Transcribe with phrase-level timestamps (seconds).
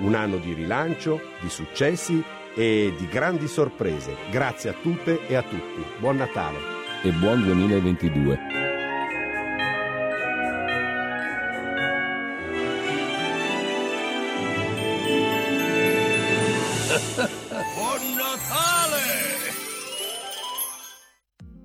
[0.00, 2.22] un anno di rilancio, di successi
[2.54, 4.14] e di grandi sorprese.
[4.30, 5.82] Grazie a tutte e a tutti.
[5.98, 6.58] Buon Natale
[7.02, 8.38] e buon 2022.
[17.74, 19.00] Buon Natale!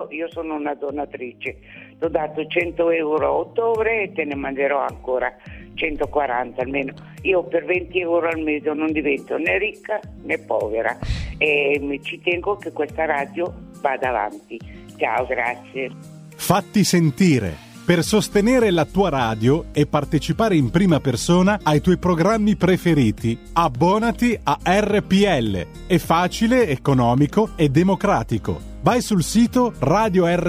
[0.10, 1.58] Io sono una donatrice,
[1.98, 5.34] ti ho dato 100 euro a ottobre e te ne manderò ancora
[5.76, 6.94] 140 almeno.
[7.22, 10.98] Io per 20 euro al mese non divento né ricca né povera
[11.38, 14.60] e ci tengo che questa radio vada avanti.
[14.98, 15.92] Ciao, grazie.
[16.36, 17.64] Fatti sentire.
[17.86, 24.36] Per sostenere la tua radio e partecipare in prima persona ai tuoi programmi preferiti, abbonati
[24.42, 25.68] a RPL.
[25.86, 28.75] È facile, economico e democratico.
[28.86, 30.42] Vai sul sito radiorpl.it,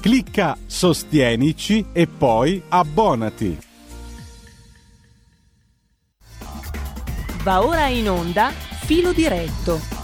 [0.00, 3.58] clicca Sostienici e poi abbonati.
[7.42, 9.99] Va ora in onda Filo diretto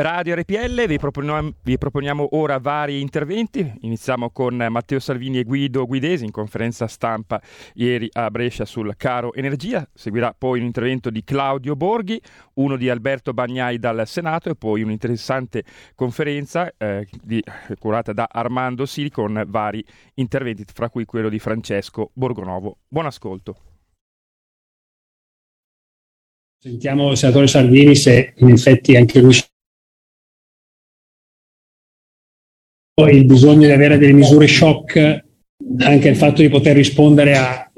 [0.00, 3.68] Radio RPL, vi proponiamo, vi proponiamo, ora vari interventi.
[3.80, 7.42] Iniziamo con Matteo Salvini e Guido Guidesi in conferenza stampa
[7.74, 9.84] ieri a Brescia sul caro energia.
[9.92, 12.20] Seguirà poi un intervento di Claudio Borghi,
[12.54, 15.64] uno di Alberto Bagnai dal Senato e poi un'interessante
[15.96, 17.42] conferenza eh, di,
[17.80, 19.84] curata da Armando Sili con vari
[20.14, 22.78] interventi, fra cui quello di Francesco Borgonovo.
[22.86, 23.56] Buon ascolto.
[26.56, 29.32] Sentiamo il senatore Salvini se in effetti anche lui
[33.06, 35.24] il bisogno di avere delle misure shock,
[35.78, 37.70] anche il fatto di poter rispondere a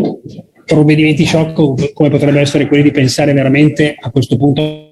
[0.65, 4.89] provvedimenti shock come potrebbero essere quelli di pensare veramente a questo punto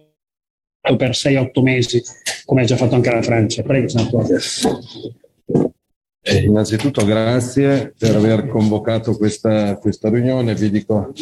[0.97, 2.03] per 6-8 mesi,
[2.45, 3.63] come ha già fatto anche la Francia.
[3.63, 4.39] Prego, senatore.
[6.21, 11.13] Eh, innanzitutto grazie per aver convocato questa, questa riunione, vi dico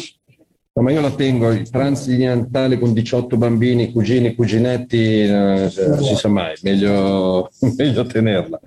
[0.77, 6.15] No, ma io la tengo, il Natale con 18 bambini, cugini, cuginetti, eh, non si
[6.15, 8.59] sa mai, meglio, meglio tenerla.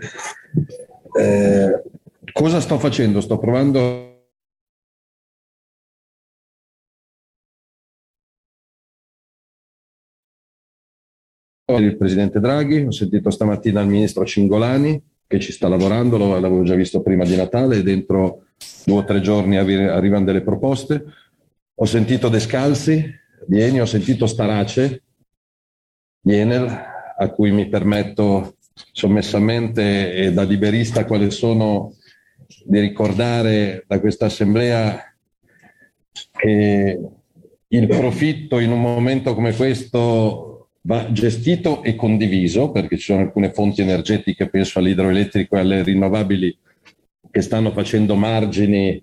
[1.17, 1.83] Eh,
[2.33, 3.21] cosa sto facendo?
[3.21, 4.09] Sto provando
[11.79, 16.75] il presidente Draghi, ho sentito stamattina il ministro Cingolani che ci sta lavorando, l'avevo già
[16.75, 18.47] visto prima di Natale, dentro
[18.85, 21.05] due o tre giorni arrivano delle proposte.
[21.83, 23.11] Ho sentito Descalzi
[23.47, 25.03] vieni, ho sentito Starace
[26.21, 28.57] di a cui mi permetto
[28.93, 31.95] sommessamente e da liberista quali sono
[32.67, 35.03] di ricordare da questa assemblea
[36.33, 37.01] che
[37.69, 43.55] il profitto in un momento come questo va gestito e condiviso perché ci sono alcune
[43.55, 46.59] fonti energetiche, penso all'idroelettrico e alle rinnovabili,
[47.31, 49.03] che stanno facendo margini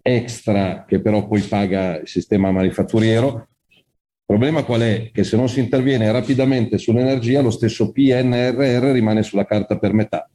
[0.00, 3.48] extra che però poi paga il sistema manifatturiero.
[3.68, 5.10] Il problema qual è?
[5.12, 10.28] Che se non si interviene rapidamente sull'energia, lo stesso PNRR rimane sulla carta per metà.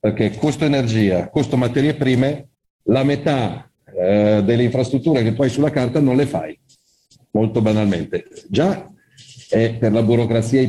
[0.00, 2.48] Perché costo energia, costo materie prime,
[2.84, 6.58] la metà eh, delle infrastrutture che tu hai sulla carta non le fai,
[7.32, 8.26] molto banalmente.
[8.48, 8.90] Già
[9.48, 10.60] è per la burocrazia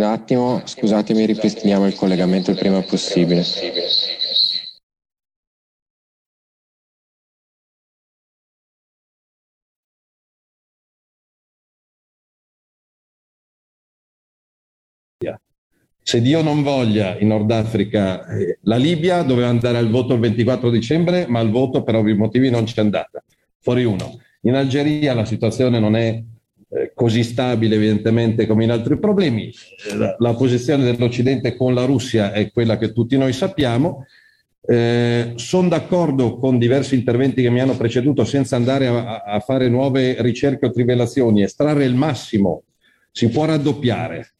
[0.00, 3.42] Un attimo, scusatemi, ripristiniamo il collegamento il prima possibile.
[16.02, 20.20] Se Dio non voglia in Nord Africa, eh, la Libia doveva andare al voto il
[20.20, 23.22] 24 dicembre, ma al voto per ovvi motivi non c'è andata.
[23.58, 24.18] Fuori uno.
[24.44, 26.24] In Algeria la situazione non è
[26.72, 29.46] eh, così stabile evidentemente come in altri problemi.
[29.48, 34.06] Eh, la, posizione dell'Occidente con la Russia è quella che tutti noi sappiamo.
[34.62, 39.68] Eh, sono d'accordo con diversi interventi che mi hanno preceduto senza andare a, a fare
[39.68, 42.64] nuove ricerche o trivelazioni, estrarre il massimo,
[43.10, 44.34] si può raddoppiare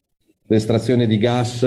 [0.47, 1.65] l'estrazione di gas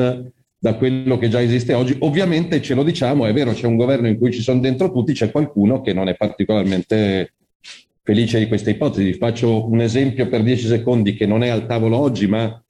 [0.65, 1.95] da quello che già esiste oggi.
[2.01, 5.13] Ovviamente ce lo diciamo, è vero, c'è un governo in cui ci sono dentro tutti,
[5.13, 7.35] c'è qualcuno che non è particolarmente
[8.05, 9.15] felice di questa ipotesi.
[9.15, 12.63] Faccio un esempio per dieci secondi che non è al tavolo oggi, ma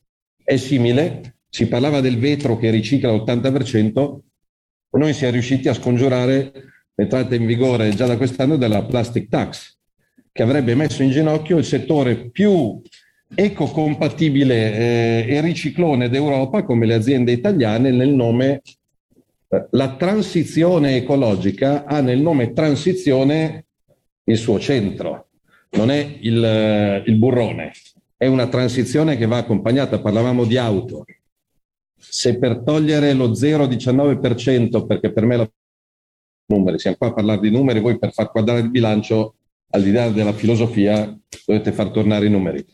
[0.43, 1.41] è simile.
[1.49, 4.19] Si parlava del vetro che ricicla l'80%,
[4.93, 6.53] noi siamo riusciti a scongiurare
[6.95, 9.77] l'entrata in vigore già da quest'anno della plastic tax,
[10.31, 12.81] che avrebbe messo in ginocchio il settore più
[13.35, 18.63] ecocompatibile eh, e riciclone d'Europa come le aziende italiane nel nome
[19.49, 23.65] eh, la transizione ecologica ha nel nome transizione
[24.25, 25.24] il suo centro,
[25.77, 27.73] non è il, eh, il burrone,
[28.17, 31.05] è una transizione che va accompagnata, parlavamo di auto.
[31.97, 35.51] Se per togliere lo 0,19%, perché per me la
[36.47, 39.35] numeri, siamo qua a parlare di numeri, voi per far quadrare il bilancio,
[39.71, 41.17] al di là della filosofia,
[41.47, 42.65] dovete far tornare i numeri.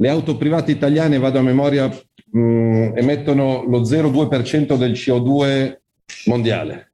[0.00, 5.80] Le auto private italiane, vado a memoria, mh, mm, emettono lo 0,2% del CO2
[6.26, 6.87] mondiale.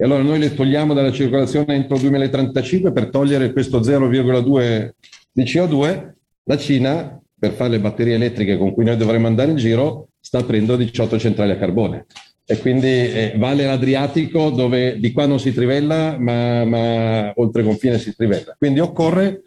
[0.00, 4.92] E allora noi le togliamo dalla circolazione entro il 2035 per togliere questo 0,2
[5.30, 6.12] di CO2.
[6.44, 10.38] La Cina, per fare le batterie elettriche con cui noi dovremmo andare in giro, sta
[10.38, 12.06] aprendo 18 centrali a carbone.
[12.46, 17.98] E quindi eh, vale l'Adriatico dove di qua non si trivella, ma, ma oltre confine
[17.98, 18.54] si trivella.
[18.56, 19.42] Quindi occorre,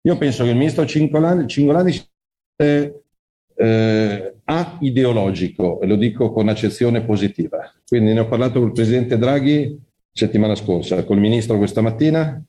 [0.00, 2.00] io penso che il ministro Cingolani, Cingolani
[2.56, 3.02] eh,
[3.54, 7.70] eh, a ideologico, e lo dico con accezione positiva.
[7.86, 12.42] Quindi ne ho parlato con il presidente Draghi settimana scorsa, con il ministro questa mattina.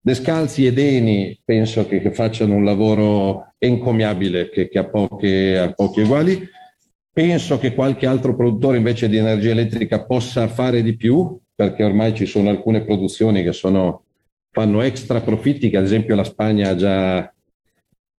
[0.00, 5.72] Descalzi e Deni penso che, che facciano un lavoro encomiabile che, che ha, poche, ha
[5.72, 6.48] pochi uguali.
[7.12, 12.14] Penso che qualche altro produttore invece di energia elettrica possa fare di più, perché ormai
[12.14, 14.04] ci sono alcune produzioni che sono,
[14.50, 17.30] fanno extra profitti, che ad esempio la Spagna ha già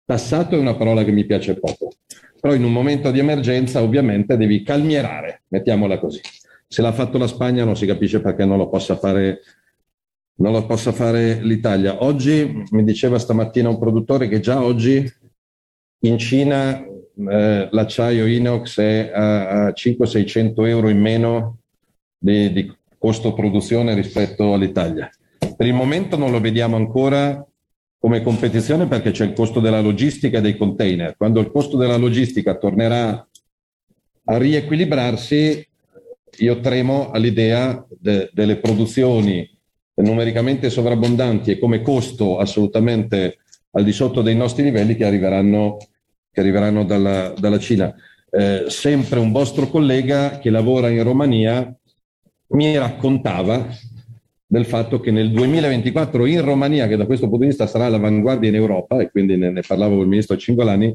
[0.06, 1.94] Tassato è una parola che mi piace poco,
[2.40, 6.20] però in un momento di emergenza ovviamente devi calmierare, mettiamola così.
[6.68, 9.40] Se l'ha fatto la Spagna non si capisce perché non lo possa fare,
[10.36, 12.02] non lo possa fare l'Italia.
[12.02, 15.10] Oggi mi diceva stamattina un produttore che già oggi
[16.00, 21.58] in Cina eh, l'acciaio inox è a, a 500-600 euro in meno
[22.18, 25.08] di, di costo produzione rispetto all'Italia.
[25.38, 27.44] Per il momento non lo vediamo ancora
[27.98, 31.16] come competizione perché c'è il costo della logistica dei container.
[31.16, 33.26] Quando il costo della logistica tornerà
[34.24, 35.66] a riequilibrarsi,
[36.38, 39.48] io tremo all'idea de- delle produzioni
[39.96, 43.38] numericamente sovrabbondanti e come costo assolutamente
[43.72, 45.76] al di sotto dei nostri livelli che arriveranno,
[46.30, 47.94] che arriveranno dalla, dalla, Cina.
[48.30, 51.74] Eh, sempre un vostro collega che lavora in Romania
[52.48, 53.68] mi raccontava
[54.46, 58.48] del fatto che nel 2024 in Romania, che da questo punto di vista sarà all'avanguardia
[58.48, 60.94] in Europa, e quindi ne, ne parlavo con il ministro Cingolani,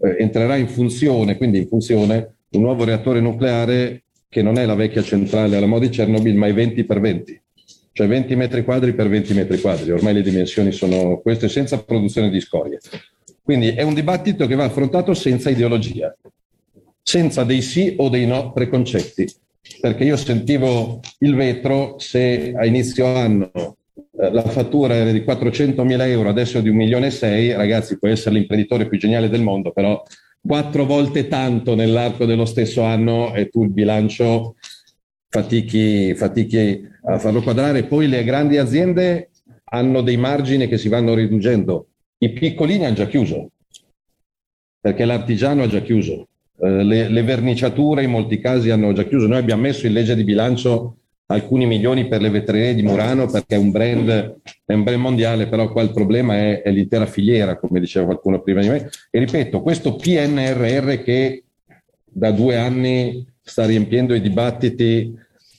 [0.00, 4.74] eh, entrerà in funzione, quindi in funzione, un nuovo reattore nucleare che non è la
[4.74, 7.42] vecchia centrale alla moda di Chernobyl, ma è 20 per 20,
[7.92, 9.90] cioè 20 metri quadri per 20 metri quadri.
[9.90, 12.78] Ormai le dimensioni sono queste, senza produzione di scorie.
[13.42, 16.14] Quindi è un dibattito che va affrontato senza ideologia,
[17.02, 19.26] senza dei sì o dei no preconcetti
[19.80, 23.50] perché io sentivo il vetro se a inizio anno
[24.20, 27.52] eh, la fattura era di 400 mila euro, adesso è di un milione e sei,
[27.52, 30.02] ragazzi puoi essere l'imprenditore più geniale del mondo, però
[30.48, 34.56] quattro volte tanto nell'arco dello stesso anno e tu il bilancio
[35.28, 37.84] fatichi, fatichi a farlo quadrare.
[37.84, 39.28] Poi le grandi aziende
[39.64, 41.88] hanno dei margini che si vanno riducendo.
[42.16, 43.50] I piccolini hanno già chiuso,
[44.80, 46.28] perché l'artigiano ha già chiuso,
[46.60, 49.26] eh, le, le, verniciature in molti casi hanno già chiuso.
[49.26, 50.96] Noi abbiamo messo in legge di bilancio
[51.30, 55.46] alcuni milioni per le vetrerie di Murano perché è un brand, è un brand mondiale,
[55.46, 58.88] però qua il problema è, è l'intera filiera, come diceva qualcuno prima di me.
[59.10, 61.44] E ripeto, questo PNRR che
[62.04, 65.14] da due anni sta riempiendo i dibattiti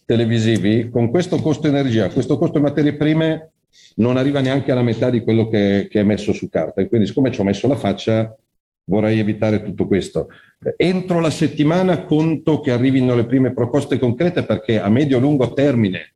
[0.05, 3.51] televisivi, con questo costo energia, questo costo materie prime
[3.95, 6.81] non arriva neanche alla metà di quello che, che è messo su carta.
[6.81, 8.35] E quindi, siccome ci ho messo la faccia,
[8.85, 10.29] vorrei evitare tutto questo.
[10.75, 16.15] Entro la settimana conto che arrivino le prime proposte concrete perché a medio-lungo termine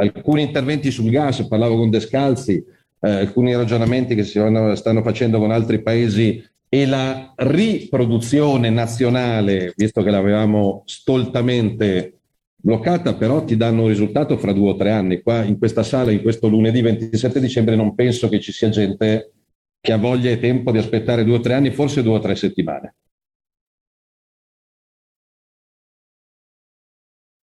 [0.00, 2.62] alcuni interventi sul gas, parlavo con Descalzi,
[3.00, 9.72] eh, alcuni ragionamenti che si vanno, stanno facendo con altri paesi e la riproduzione nazionale,
[9.76, 12.18] visto che l'avevamo stoltamente
[12.54, 15.22] bloccata, però ti danno un risultato fra due o tre anni.
[15.22, 19.32] Qua in questa sala, in questo lunedì 27 dicembre, non penso che ci sia gente
[19.80, 22.34] che ha voglia e tempo di aspettare due o tre anni, forse due o tre
[22.34, 22.94] settimane.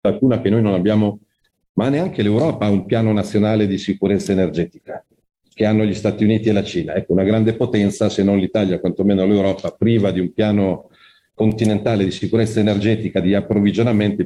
[0.02, 1.20] Qualcuna che noi non abbiamo,
[1.74, 5.04] ma neanche l'Europa ha un piano nazionale di sicurezza energetica
[5.54, 6.96] che hanno gli Stati Uniti e la Cina.
[6.96, 10.90] Ecco, una grande potenza, se non l'Italia, quantomeno l'Europa, priva di un piano
[11.34, 14.26] continentale di sicurezza energetica, di approvvigionamenti.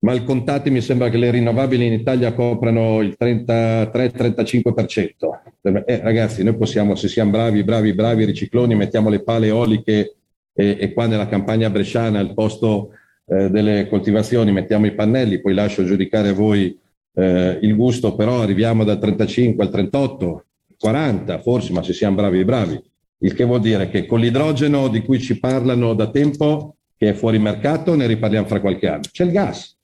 [0.00, 5.84] Mal contati mi sembra che le rinnovabili in Italia coprano il 33-35%.
[5.86, 10.16] Eh, ragazzi, noi possiamo, se siamo bravi, bravi, bravi ricicloni, mettiamo le pale eoliche
[10.52, 12.90] e, e qua nella campagna bresciana al posto
[13.28, 16.78] eh, delle coltivazioni mettiamo i pannelli, poi lascio giudicare a voi
[17.14, 20.44] eh, il gusto, però arriviamo dal 35 al 38,
[20.78, 22.80] 40 forse, ma se siamo bravi, bravi.
[23.20, 27.12] Il che vuol dire che con l'idrogeno di cui ci parlano da tempo, che è
[27.12, 29.02] fuori mercato, ne riparliamo fra qualche anno.
[29.10, 29.76] C'è il gas,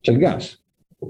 [0.00, 0.58] c'è il gas.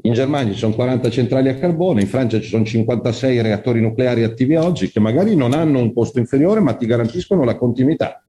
[0.02, 4.22] In Germania ci sono 40 centrali a carbone, in Francia ci sono 56 reattori nucleari
[4.22, 8.24] attivi oggi che magari non hanno un costo inferiore ma ti garantiscono la continuità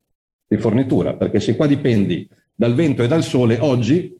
[0.47, 4.15] di fornitura, perché se qua dipendi dal vento e dal sole, oggi,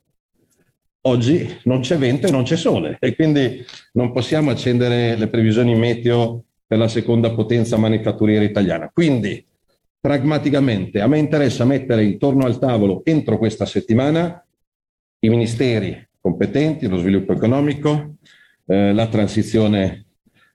[1.02, 5.76] oggi non c'è vento e non c'è sole e quindi non possiamo accendere le previsioni
[5.76, 8.90] meteo per la seconda potenza manifatturiera italiana.
[8.94, 9.46] Quindi,
[10.00, 14.44] pragmaticamente, a me interessa mettere intorno al tavolo entro questa settimana
[15.20, 18.16] i ministeri competenti, lo sviluppo economico,
[18.66, 20.06] eh, la transizione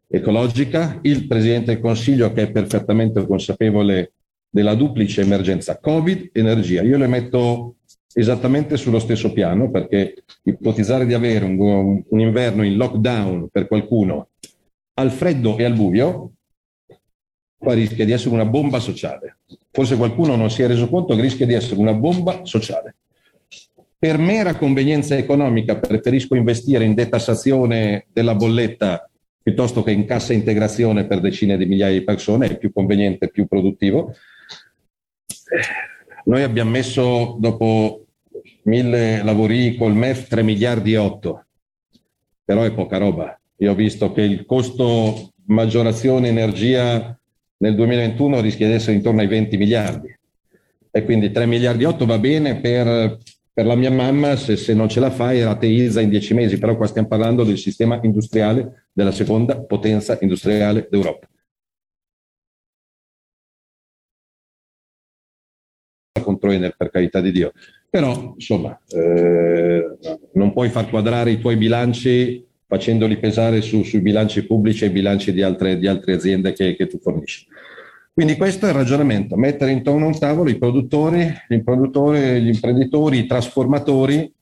[0.08, 4.12] ecologica, il Presidente del Consiglio che è perfettamente consapevole
[4.56, 6.80] della duplice emergenza Covid, energia.
[6.80, 7.74] Io le metto
[8.14, 14.30] esattamente sullo stesso piano perché ipotizzare di avere un, un inverno in lockdown per qualcuno
[14.94, 16.32] al freddo e al buio,
[17.58, 19.40] qua rischia di essere una bomba sociale.
[19.70, 22.96] Forse qualcuno non si è reso conto che rischia di essere una bomba sociale.
[23.98, 29.06] Per mera convenienza economica preferisco investire in detassazione della bolletta
[29.46, 33.46] piuttosto che in cassa integrazione per decine di migliaia di persone, è più conveniente, più
[33.46, 34.12] produttivo.
[36.24, 38.06] Noi abbiamo messo, dopo
[38.64, 41.44] mille lavori col MEF, 3 miliardi e 8,
[42.44, 43.38] però è poca roba.
[43.58, 47.18] Io ho visto che il costo maggiorazione energia
[47.58, 50.18] nel 2021 rischia di essere intorno ai 20 miliardi
[50.90, 53.18] e quindi 3 miliardi e 8 va bene per
[53.56, 56.76] per la mia mamma, se, se non ce la fai, rateizza in dieci mesi, però
[56.76, 61.26] qua stiamo parlando del sistema industriale della seconda potenza industriale d'Europa.
[66.46, 67.52] Contro Enel, per carità di Dio.
[67.90, 69.96] Però, insomma, eh,
[70.34, 74.90] non puoi far quadrare i tuoi bilanci facendoli pesare su, sui bilanci pubblici e i
[74.90, 77.46] bilanci di altre, di altre aziende che, che tu fornisci.
[78.12, 83.18] Quindi questo è il ragionamento, mettere intorno a un tavolo i produttori, gli, gli imprenditori,
[83.18, 84.32] i trasformatori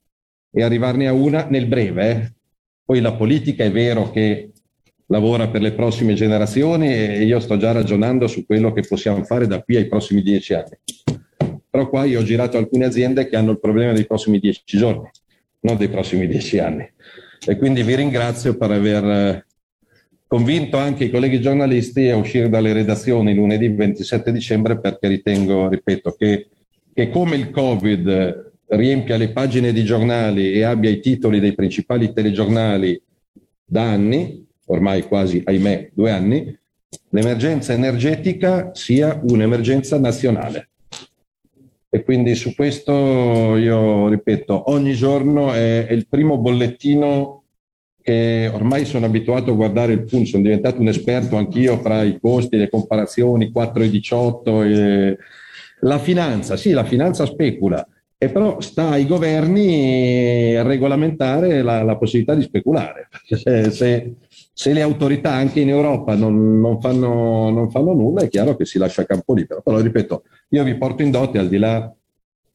[0.51, 2.09] e arrivarne a una nel breve.
[2.09, 2.33] Eh.
[2.85, 4.51] Poi la politica è vero che
[5.07, 9.45] lavora per le prossime generazioni e io sto già ragionando su quello che possiamo fare
[9.45, 10.79] da qui ai prossimi dieci anni.
[11.75, 15.09] Però qua io ho girato alcune aziende che hanno il problema dei prossimi dieci giorni,
[15.59, 16.89] non dei prossimi dieci anni.
[17.45, 19.45] E quindi vi ringrazio per aver
[20.25, 26.15] convinto anche i colleghi giornalisti a uscire dalle redazioni lunedì 27 dicembre perché ritengo, ripeto,
[26.17, 26.47] che,
[26.93, 32.13] che come il Covid riempia le pagine di giornali e abbia i titoli dei principali
[32.13, 33.01] telegiornali
[33.65, 36.57] da anni, ormai quasi, ahimè, due anni,
[37.09, 40.69] l'emergenza energetica sia un'emergenza nazionale.
[41.95, 47.43] E quindi su questo io ripeto, ogni giorno è, è il primo bollettino
[48.01, 52.19] che ormai sono abituato a guardare il punto, sono diventato un esperto anch'io fra i
[52.19, 54.63] costi, le comparazioni 4 e 18.
[54.63, 55.17] E...
[55.79, 57.87] La finanza, sì, la finanza specula,
[58.17, 63.07] e però sta ai governi regolamentare la, la possibilità di speculare.
[63.25, 64.15] Se, se,
[64.57, 68.63] Se le autorità anche in Europa non, non, fanno, non fanno nulla, è chiaro che
[68.63, 69.61] si lascia campo libero.
[69.61, 71.93] Però ripeto, io vi porto in dote al di là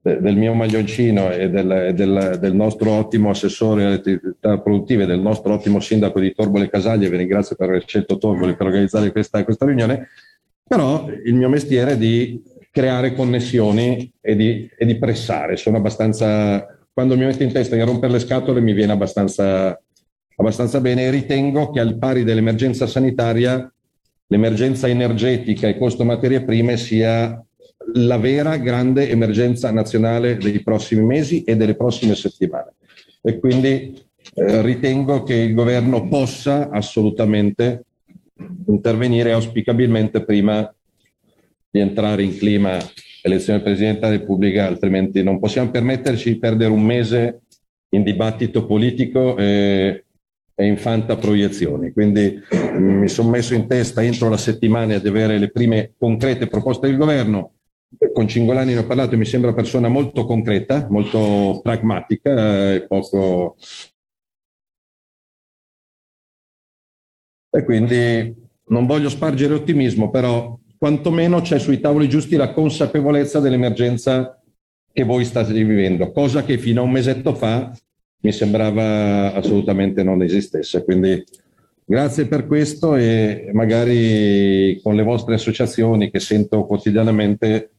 [0.02, 5.52] del mio maglioncino e del, del, del, nostro ottimo assessore alle attività produttive, del nostro
[5.52, 9.66] ottimo sindaco di Torbole Casaglie, vi ringrazio per aver scelto Torbole per organizzare questa, questa
[9.66, 10.09] riunione,
[10.66, 15.57] però il mio mestiere è di creare connessioni e di, e di, pressare.
[15.57, 19.78] Sono abbastanza, quando mi metto in testa di rompere le scatole mi viene abbastanza,
[20.40, 23.70] abbastanza bene e ritengo che al pari dell'emergenza sanitaria,
[24.26, 27.44] l'emergenza energetica e costo materie prime sia
[27.94, 32.73] la vera grande emergenza nazionale dei prossimi mesi e delle prossime settimane.
[33.20, 34.02] E quindi
[34.35, 37.85] eh, ritengo che il governo possa assolutamente
[38.66, 40.73] intervenire auspicabilmente prima
[41.70, 42.78] di entrare in clima
[43.23, 47.40] elezione del Presidente della Repubblica, altrimenti non possiamo permetterci di perdere un mese
[47.90, 50.04] in dibattito politico e,
[50.61, 51.93] e in fanta proiezioni.
[51.93, 52.38] Quindi
[52.76, 56.97] mi sono messo in testa entro la settimana di avere le prime concrete proposte del
[56.99, 57.55] governo
[58.12, 63.57] con Cingolani ne ho parlato, mi sembra persona molto concreta, molto pragmatica e poco...
[67.52, 68.33] E quindi
[68.67, 74.40] non voglio spargere ottimismo, però quantomeno c'è sui tavoli giusti la consapevolezza dell'emergenza
[74.93, 77.73] che voi state vivendo, cosa che fino a un mesetto fa
[78.21, 80.85] mi sembrava assolutamente non esistesse.
[80.85, 81.25] Quindi
[81.85, 87.73] grazie per questo e magari con le vostre associazioni che sento quotidianamente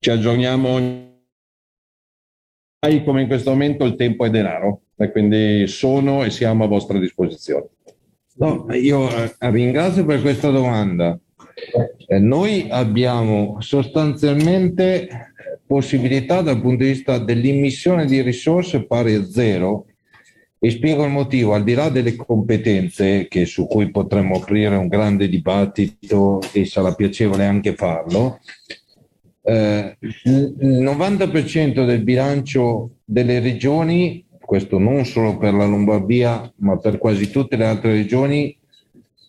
[0.00, 1.06] ci aggiorniamo
[3.04, 6.98] come in questo momento il tempo è denaro e quindi sono e siamo a vostra
[6.98, 7.66] disposizione.
[8.36, 11.18] No, io eh, ringrazio per questa domanda.
[12.06, 15.27] Eh, noi abbiamo sostanzialmente
[15.68, 19.84] possibilità dal punto di vista dell'immissione di risorse pari a zero
[20.58, 24.88] e spiego il motivo, al di là delle competenze che, su cui potremmo aprire un
[24.88, 28.40] grande dibattito e sarà piacevole anche farlo,
[29.42, 36.98] eh, il 90% del bilancio delle regioni, questo non solo per la Lombardia, ma per
[36.98, 38.56] quasi tutte le altre regioni,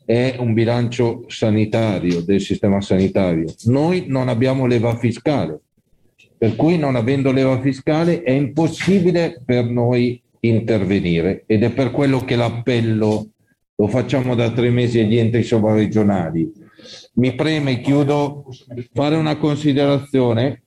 [0.03, 3.53] è un bilancio sanitario, del sistema sanitario.
[3.65, 5.59] Noi non abbiamo leva fiscale,
[6.39, 12.25] per cui non avendo leva fiscale è impossibile per noi intervenire ed è per quello
[12.25, 13.27] che l'appello
[13.75, 16.67] lo facciamo da tre mesi agli enti sovraregionali
[17.13, 18.45] mi preme, chiudo,
[18.93, 20.63] fare una considerazione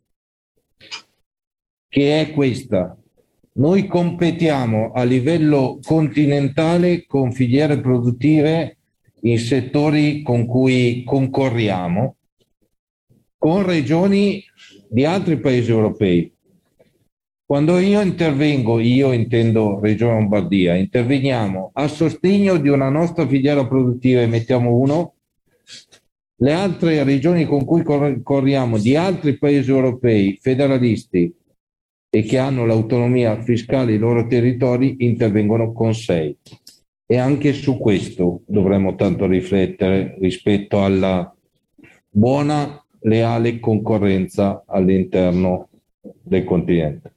[1.89, 2.97] che è questa.
[3.55, 8.79] Noi competiamo a livello continentale con filiere produttive
[9.23, 12.17] in settori con cui concorriamo
[13.39, 14.43] con regioni
[14.93, 16.31] di altri paesi europei.
[17.47, 24.21] Quando io intervengo, io intendo Regione Lombardia, interveniamo a sostegno di una nostra filiera produttiva
[24.21, 25.15] e mettiamo uno,
[26.37, 31.35] le altre regioni con cui corriamo di altri paesi europei federalisti
[32.11, 36.37] e che hanno l'autonomia fiscale i loro territori intervengono con sei.
[37.07, 41.35] E anche su questo dovremmo tanto riflettere rispetto alla
[42.11, 45.69] buona, leale concorrenza all'interno
[46.01, 47.13] del continente.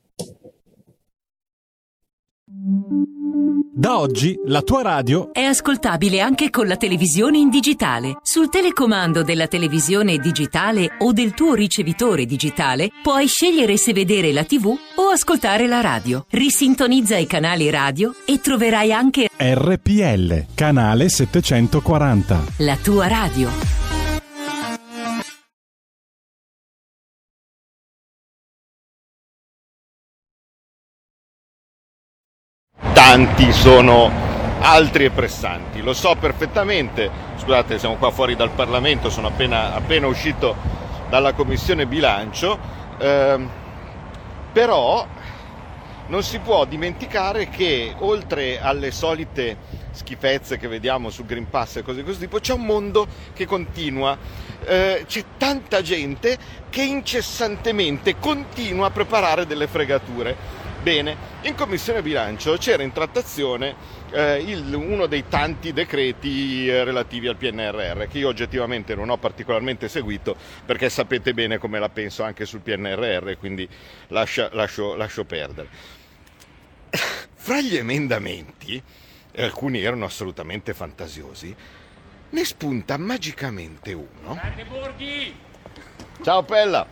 [3.78, 8.18] Da oggi la tua radio è ascoltabile anche con la televisione in digitale.
[8.22, 14.46] Sul telecomando della televisione digitale o del tuo ricevitore digitale puoi scegliere se vedere la
[14.46, 16.26] TV o ascoltare la radio.
[16.30, 22.44] Risintonizza i canali radio e troverai anche RPL, canale 740.
[22.60, 23.85] La tua radio.
[33.16, 34.12] Tanti sono
[34.60, 35.82] altri e pressanti.
[35.82, 40.54] Lo so perfettamente, scusate, siamo qua fuori dal Parlamento, sono appena, appena uscito
[41.08, 42.60] dalla Commissione Bilancio,
[42.98, 43.50] ehm,
[44.52, 45.08] però
[46.08, 49.60] non si può dimenticare che oltre alle solite
[49.92, 53.46] schifezze che vediamo sul Green Pass e cose di questo tipo, c'è un mondo che
[53.46, 54.18] continua.
[54.66, 56.38] Eh, c'è tanta gente
[56.70, 60.64] che incessantemente continua a preparare delle fregature.
[60.86, 63.74] Bene, in Commissione Bilancio c'era in trattazione
[64.12, 69.18] eh, il, uno dei tanti decreti eh, relativi al PNRR che io oggettivamente non ho
[69.18, 73.68] particolarmente seguito perché sapete bene come la penso anche sul PNRR, quindi
[74.10, 75.70] lascia, lascio, lascio perdere.
[77.34, 78.80] Fra gli emendamenti,
[79.32, 81.56] e alcuni erano assolutamente fantasiosi,
[82.30, 84.40] ne spunta magicamente uno.
[86.22, 86.86] Ciao Pella!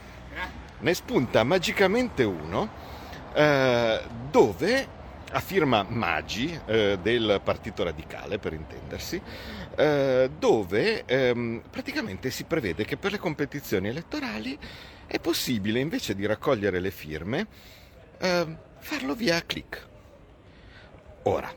[0.80, 2.83] Ne spunta magicamente uno
[3.34, 9.20] eh, dove a firma Maggi eh, del Partito Radicale, per intendersi,
[9.76, 14.58] eh, dove ehm, praticamente si prevede che per le competizioni elettorali
[15.08, 17.48] è possibile invece di raccogliere le firme
[18.20, 19.88] eh, farlo via click.
[21.24, 21.52] Ora,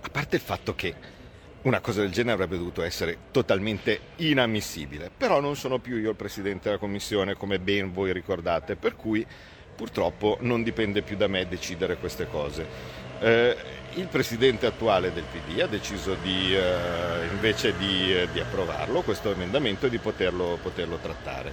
[0.00, 1.20] a parte il fatto che
[1.62, 6.16] una cosa del genere avrebbe dovuto essere totalmente inammissibile, però non sono più io il
[6.16, 9.24] presidente della commissione, come ben voi ricordate, per cui
[9.74, 12.66] purtroppo non dipende più da me decidere queste cose.
[13.20, 13.56] Eh,
[13.94, 19.32] il presidente attuale del PD ha deciso di, eh, invece di, eh, di, approvarlo, questo
[19.32, 21.52] emendamento, e di poterlo, poterlo trattare.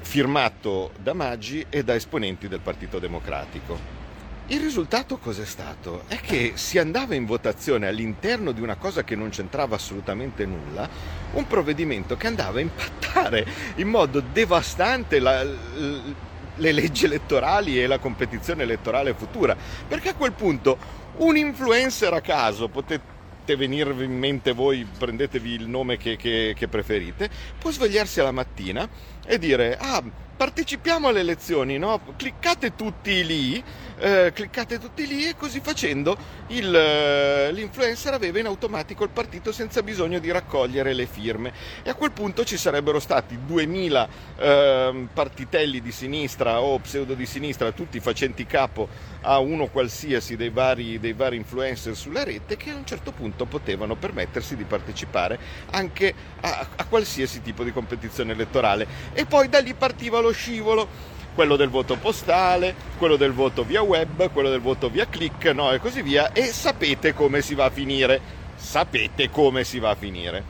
[0.00, 4.01] Firmato da Maggi e da esponenti del Partito Democratico.
[4.48, 6.02] Il risultato cos'è stato?
[6.08, 10.88] È che si andava in votazione all'interno di una cosa che non c'entrava assolutamente nulla,
[11.34, 17.98] un provvedimento che andava a impattare in modo devastante la, le leggi elettorali e la
[17.98, 20.76] competizione elettorale futura, perché a quel punto
[21.18, 26.68] un influencer a caso, potete venirvi in mente voi, prendetevi il nome che, che, che
[26.68, 28.88] preferite, può svegliarsi alla mattina
[29.24, 30.02] e dire ah
[30.42, 32.00] partecipiamo alle elezioni, no?
[32.16, 33.62] cliccate tutti lì,
[34.02, 36.16] eh, cliccate tutti lì e così facendo
[36.48, 41.52] il, eh, l'influencer aveva in automatico il partito senza bisogno di raccogliere le firme.
[41.84, 47.26] E a quel punto ci sarebbero stati 2000 eh, partitelli di sinistra o pseudo di
[47.26, 48.88] sinistra, tutti facenti capo
[49.20, 53.46] a uno qualsiasi dei vari, dei vari influencer sulla rete che a un certo punto
[53.46, 55.38] potevano permettersi di partecipare
[55.70, 58.86] anche a, a qualsiasi tipo di competizione elettorale.
[59.12, 63.82] E poi da lì partiva lo scivolo quello del voto postale, quello del voto via
[63.82, 67.66] web, quello del voto via click, no, e così via, e sapete come si va
[67.66, 68.40] a finire.
[68.54, 70.44] Sapete come si va a finire.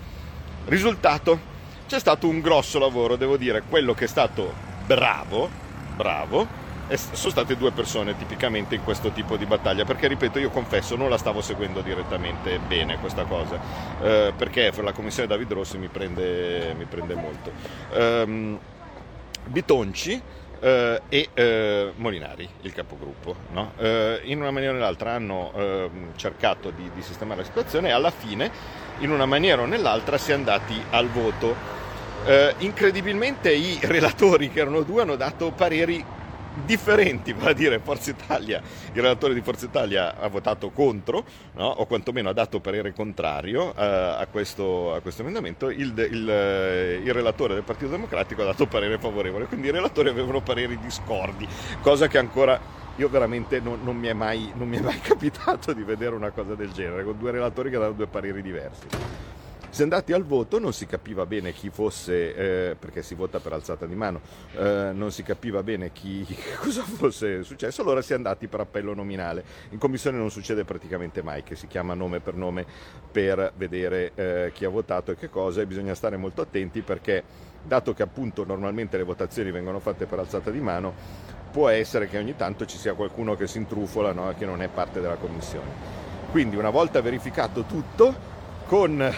[0.66, 1.50] Risultato?
[1.86, 4.52] C'è stato un grosso lavoro, devo dire, quello che è stato
[4.86, 5.48] bravo,
[5.96, 6.46] bravo,
[6.96, 11.08] sono state due persone tipicamente in questo tipo di battaglia, perché ripeto, io confesso, non
[11.08, 13.58] la stavo seguendo direttamente bene questa cosa,
[14.02, 17.52] eh, perché la commissione David Rossi mi prende, mi prende molto.
[17.94, 18.58] Um,
[19.46, 20.20] Bitonci
[20.62, 23.34] eh, e eh, Molinari, il capogruppo.
[23.50, 23.72] No?
[23.76, 27.90] Eh, in una maniera o nell'altra hanno ehm, cercato di, di, sistemare la situazione e
[27.90, 28.50] alla fine,
[29.00, 31.80] in una maniera o nell'altra, si è andati al voto.
[32.24, 36.04] Eh, incredibilmente i relatori, che erano due, hanno dato pareri
[36.64, 38.60] differenti, vale a dire Forza Italia,
[38.92, 41.66] il relatore di Forza Italia ha votato contro, no?
[41.66, 47.00] o quantomeno ha dato parere contrario eh, a, questo, a, questo, emendamento, il, il, eh,
[47.02, 51.46] il, relatore del Partito Democratico ha dato parere favorevole, quindi i relatori avevano pareri discordi,
[51.80, 55.82] cosa che ancora io veramente non, non, mi mai, non mi è mai capitato di
[55.82, 58.86] vedere una cosa del genere, con due relatori che danno due pareri diversi.
[59.72, 63.40] Si è andati al voto, non si capiva bene chi fosse, eh, perché si vota
[63.40, 64.20] per alzata di mano,
[64.54, 66.26] eh, non si capiva bene chi,
[66.60, 69.42] cosa fosse successo, allora si è andati per appello nominale.
[69.70, 72.66] In commissione non succede praticamente mai che si chiama nome per nome
[73.10, 77.24] per vedere eh, chi ha votato e che cosa e bisogna stare molto attenti perché
[77.62, 80.92] dato che appunto normalmente le votazioni vengono fatte per alzata di mano,
[81.50, 84.34] può essere che ogni tanto ci sia qualcuno che si intrufola no?
[84.36, 86.00] che non è parte della commissione.
[86.30, 88.14] Quindi una volta verificato tutto,
[88.66, 89.10] con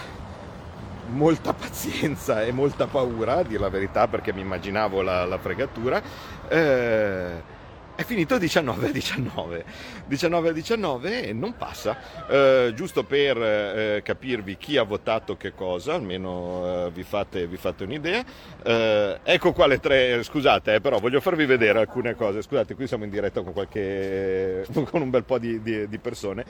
[1.09, 6.01] molta pazienza e molta paura, a dire la verità, perché mi immaginavo la, la fregatura.
[6.47, 7.53] Eh,
[7.95, 9.65] è finito 19 a 19.
[10.05, 11.97] 19 a 19 e non passa.
[12.27, 17.55] Eh, giusto per eh, capirvi chi ha votato che cosa, almeno eh, vi, fate, vi,
[17.55, 18.21] fate, un'idea.
[18.63, 22.41] Eh, ecco qua le tre, scusate, eh, però voglio farvi vedere alcune cose.
[22.41, 26.43] Scusate, qui siamo in diretta con, qualche, con un bel po' di, di, di persone.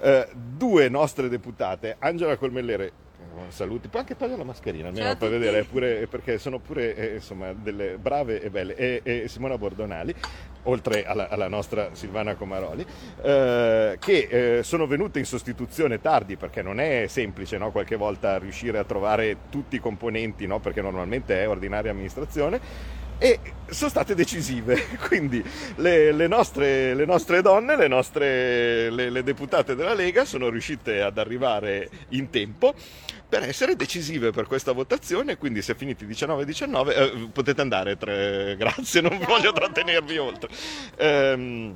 [0.00, 2.92] Eh, due nostre deputate, Angela Colmellere
[3.48, 7.52] saluti, puoi anche togliere la mascherina almeno per vedere pure, perché sono pure eh, insomma,
[7.52, 8.74] delle brave e belle.
[8.76, 10.14] E, e Simona Bordonali
[10.64, 12.86] oltre alla, alla, nostra Silvana Comaroli,
[13.22, 18.38] eh, che eh, sono venute in sostituzione tardi perché non è semplice no, qualche volta
[18.38, 22.60] riuscire a trovare tutti i componenti, no, perché normalmente è ordinaria amministrazione
[23.22, 25.42] e sono state decisive, quindi
[25.76, 31.18] le, le, nostre, le nostre, donne, le, nostre, le deputate della Lega sono riuscite ad
[31.18, 32.74] arrivare in tempo
[33.32, 39.00] per essere decisive per questa votazione, quindi se finiti 19-19 eh, potete andare, tre, grazie,
[39.00, 40.50] non voglio trattenervi oltre.
[40.98, 41.74] Ehm,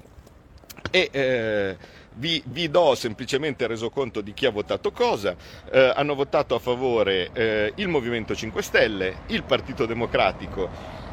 [0.91, 1.77] e eh,
[2.17, 5.35] vi, vi, do semplicemente resoconto di chi ha votato cosa.
[5.71, 11.06] Eh, hanno votato a favore eh, il Movimento 5 Stelle, il Partito Democratico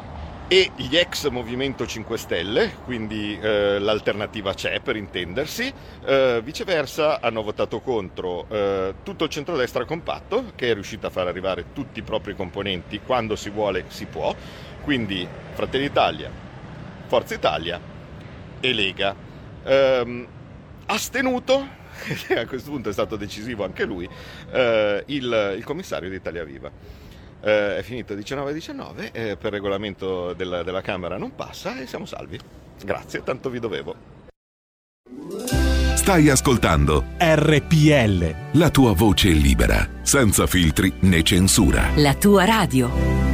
[0.46, 5.72] e gli ex Movimento 5 Stelle, quindi eh, l'alternativa c'è per intendersi,
[6.04, 11.28] eh, viceversa hanno votato contro eh, tutto il centrodestra compatto che è riuscito a far
[11.28, 14.34] arrivare tutti i propri componenti quando si vuole si può,
[14.82, 16.30] quindi Fratelli Italia,
[17.06, 17.80] Forza Italia
[18.60, 19.14] e Lega.
[19.64, 20.26] ehm,
[20.86, 21.54] astenuto,
[22.36, 24.06] a questo punto è stato decisivo anche lui,
[24.50, 27.03] eh, il, il commissario di Italia Viva.
[27.44, 32.38] Eh, è finito 19-19, eh, per regolamento della, della Camera non passa e siamo salvi.
[32.82, 33.94] Grazie, tanto vi dovevo.
[35.94, 38.58] Stai ascoltando RPL.
[38.58, 41.90] la tua voce libera, senza filtri né censura.
[41.96, 43.33] La tua radio.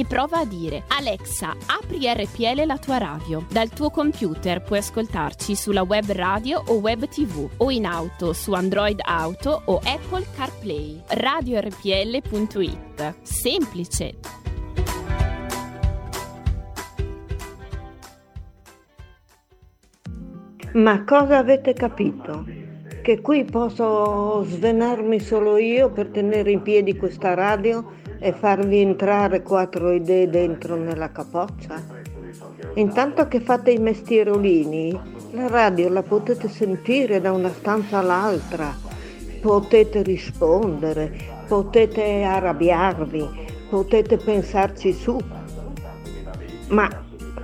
[0.05, 3.45] prova a dire Alexa, apri RPL la tua radio.
[3.49, 8.53] Dal tuo computer puoi ascoltarci sulla web radio o web tv o in auto su
[8.53, 11.01] Android Auto o Apple CarPlay.
[11.07, 13.15] RadioRPL.it.
[13.21, 14.15] Semplice.
[20.73, 22.45] Ma cosa avete capito?
[23.01, 29.41] Che qui posso svenarmi solo io per tenere in piedi questa radio e farvi entrare
[29.41, 31.81] quattro idee dentro nella capoccia?
[32.75, 34.97] Intanto che fate i mestierolini,
[35.31, 38.75] la radio la potete sentire da una stanza all'altra,
[39.41, 41.11] potete rispondere,
[41.47, 43.27] potete arrabbiarvi,
[43.71, 45.17] potete pensarci su.
[46.67, 46.87] Ma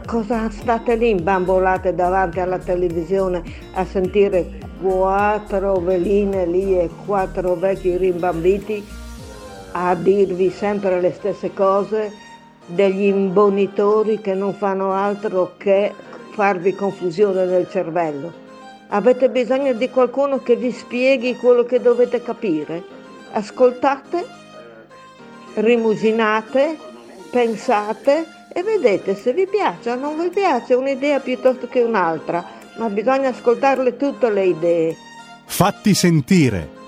[0.05, 3.41] cosa state lì imbambolate davanti alla televisione
[3.73, 8.96] a sentire quattro veline lì e quattro vecchi rimbambiti
[9.79, 12.11] a dirvi sempre le stesse cose
[12.65, 15.93] degli imbonitori che non fanno altro che
[16.31, 18.45] farvi confusione nel cervello.
[18.89, 22.83] Avete bisogno di qualcuno che vi spieghi quello che dovete capire.
[23.33, 24.25] Ascoltate,
[25.55, 26.77] rimuginate,
[27.29, 32.43] pensate e vedete se vi piace o non vi piace un'idea piuttosto che un'altra,
[32.77, 34.95] ma bisogna ascoltarle tutte le idee.
[35.45, 36.76] Fatti sentire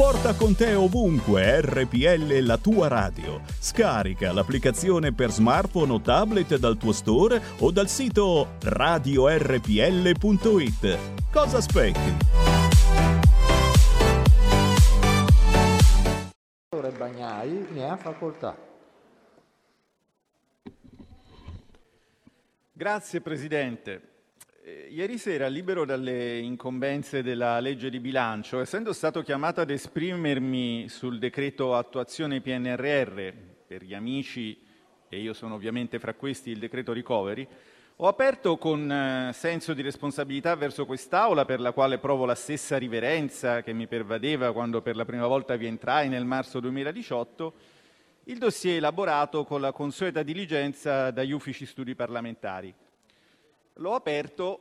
[0.00, 3.42] Porta con te ovunque RPL la tua radio.
[3.58, 9.68] Scarica l'applicazione per smartphone o tablet dal tuo store o dal sito radiorpl.it.
[11.30, 12.16] Cosa aspetti?
[16.96, 18.56] Bagnai ne ha facoltà.
[22.72, 24.09] Grazie Presidente.
[24.62, 30.86] Eh, Ieri sera, libero dalle incombenze della legge di bilancio, essendo stato chiamato ad esprimermi
[30.90, 33.32] sul decreto attuazione PNRR,
[33.66, 34.60] per gli amici,
[35.08, 37.48] e io sono ovviamente fra questi, il decreto recovery,
[37.96, 42.76] ho aperto con eh, senso di responsabilità verso quest'Aula, per la quale provo la stessa
[42.76, 47.54] riverenza che mi pervadeva quando per la prima volta vi entrai nel marzo 2018,
[48.24, 52.74] il dossier elaborato con la consueta diligenza dagli uffici studi parlamentari.
[53.80, 54.60] L'ho aperto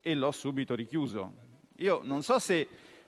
[0.00, 1.34] e l'ho subito richiuso.
[1.76, 2.66] Io non so se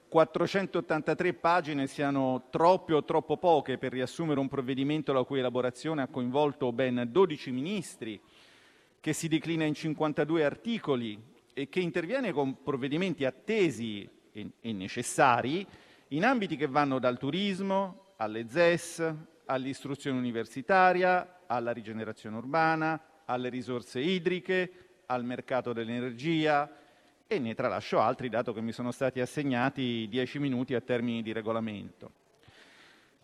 [0.08, 6.08] 483 pagine siano troppe o troppo poche per riassumere un provvedimento la cui elaborazione ha
[6.08, 8.20] coinvolto ben 12 ministri,
[9.00, 11.18] che si declina in 52 articoli
[11.54, 15.66] e che interviene con provvedimenti attesi e, necessari
[16.08, 19.14] in ambiti che vanno dal turismo alle ZES,
[19.46, 24.70] all'istruzione universitaria, alla rigenerazione urbana, alle risorse idriche,
[25.06, 26.70] al mercato dell'energia
[27.26, 31.32] e ne tralascio altri, dato che mi sono stati assegnati dieci minuti a termini di
[31.32, 32.22] regolamento.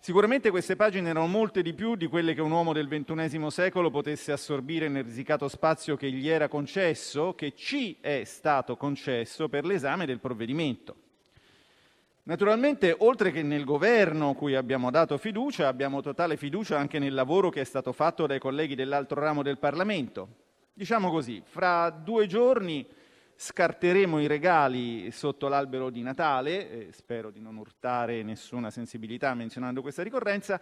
[0.02, 3.90] Sicuramente queste pagine erano molte di più di quelle che un uomo del XXI secolo
[3.90, 9.66] potesse assorbire nel risicato spazio che gli era concesso, che ci è stato concesso per
[9.66, 11.09] l'esame del provvedimento.
[12.30, 17.50] Naturalmente, oltre che nel governo cui abbiamo dato fiducia, abbiamo totale fiducia anche nel lavoro
[17.50, 20.28] che è stato fatto dai colleghi dell'altro ramo del Parlamento.
[20.72, 22.86] Diciamo così, fra due giorni
[23.34, 29.82] scarteremo i regali sotto l'albero di Natale, eh, spero di non urtare nessuna sensibilità menzionando
[29.82, 30.60] questa ricorrenza,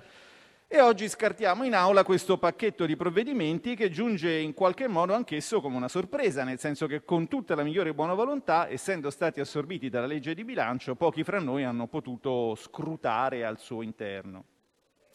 [0.70, 5.62] e oggi scartiamo in aula questo pacchetto di provvedimenti che giunge in qualche modo anch'esso
[5.62, 9.88] come una sorpresa, nel senso che con tutta la migliore buona volontà, essendo stati assorbiti
[9.88, 14.44] dalla legge di bilancio, pochi fra noi hanno potuto scrutare al suo interno.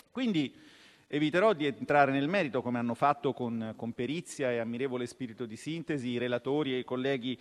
[0.10, 0.52] Quindi
[1.06, 5.56] eviterò di entrare nel merito, come hanno fatto con, con perizia e ammirevole spirito di
[5.56, 7.38] sintesi i relatori e i colleghi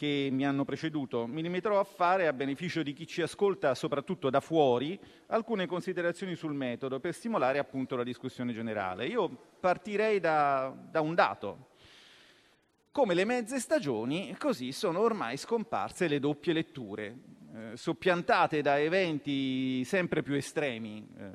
[0.00, 1.26] che mi hanno preceduto.
[1.26, 6.36] Mi limiterò a fare, a beneficio di chi ci ascolta, soprattutto da fuori, alcune considerazioni
[6.36, 9.06] sul metodo per stimolare appunto la discussione generale.
[9.08, 9.28] Io
[9.60, 11.72] partirei da, da un dato.
[12.90, 17.18] Come le mezze stagioni, così sono ormai scomparse le doppie letture,
[17.54, 21.06] eh, soppiantate da eventi sempre più estremi.
[21.14, 21.30] Eh,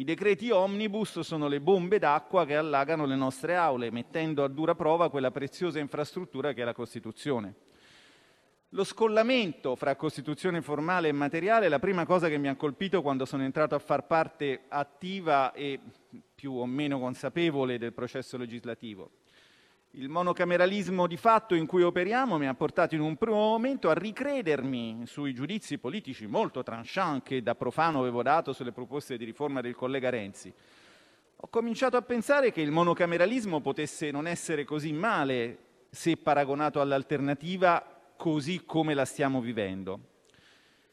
[0.00, 4.74] I decreti omnibus sono le bombe d'acqua che allagano le nostre aule, mettendo a dura
[4.74, 7.54] prova quella preziosa infrastruttura che è la Costituzione.
[8.74, 13.02] Lo scollamento fra Costituzione formale e materiale è la prima cosa che mi ha colpito
[13.02, 15.78] quando sono entrato a far parte attiva e
[16.34, 19.10] più o meno consapevole del processo legislativo.
[19.90, 23.92] Il monocameralismo di fatto in cui operiamo mi ha portato in un primo momento a
[23.92, 29.60] ricredermi sui giudizi politici molto tranchant che da profano avevo dato sulle proposte di riforma
[29.60, 30.50] del collega Renzi.
[31.36, 35.58] Ho cominciato a pensare che il monocameralismo potesse non essere così male
[35.90, 37.91] se paragonato all'alternativa
[38.22, 39.98] così come la stiamo vivendo.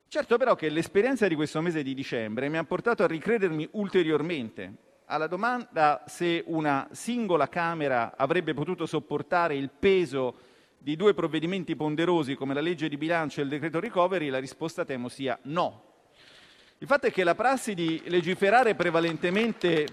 [0.08, 4.74] Certo però che l'esperienza di questo mese di dicembre mi ha portato a ricredermi ulteriormente
[5.06, 10.38] alla domanda se una singola Camera avrebbe potuto sopportare il peso
[10.80, 14.84] di due provvedimenti ponderosi come la legge di bilancio e il decreto recovery, la risposta
[14.84, 15.84] temo sia no.
[16.80, 19.86] Il fatto è che la prassi di legiferare prevalentemente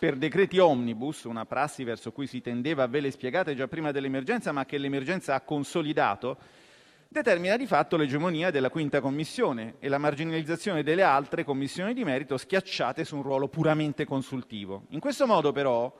[0.00, 4.50] per decreti omnibus, una prassi verso cui si tendeva a vele spiegate già prima dell'emergenza,
[4.50, 6.38] ma che l'emergenza ha consolidato,
[7.06, 12.38] determina di fatto l'egemonia della quinta commissione e la marginalizzazione delle altre commissioni di merito
[12.38, 14.84] schiacciate su un ruolo puramente consultivo.
[14.88, 15.94] In questo modo, però,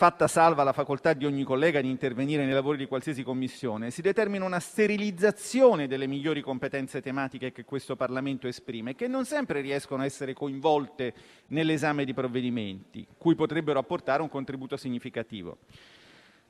[0.00, 4.00] fatta salva la facoltà di ogni collega di intervenire nei lavori di qualsiasi commissione, si
[4.00, 10.00] determina una sterilizzazione delle migliori competenze tematiche che questo Parlamento esprime, che non sempre riescono
[10.00, 11.12] a essere coinvolte
[11.48, 15.58] nell'esame di provvedimenti, cui potrebbero apportare un contributo significativo.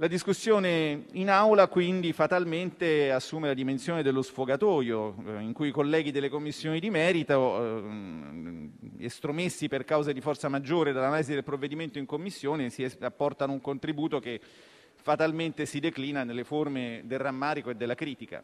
[0.00, 5.72] La discussione in aula quindi fatalmente assume la dimensione dello sfogatoio, eh, in cui i
[5.72, 8.70] colleghi delle commissioni di merito, eh,
[9.04, 14.20] estromessi per causa di forza maggiore dall'analisi del provvedimento in commissione, si apportano un contributo
[14.20, 14.40] che
[14.94, 18.42] fatalmente si declina nelle forme del rammarico e della critica.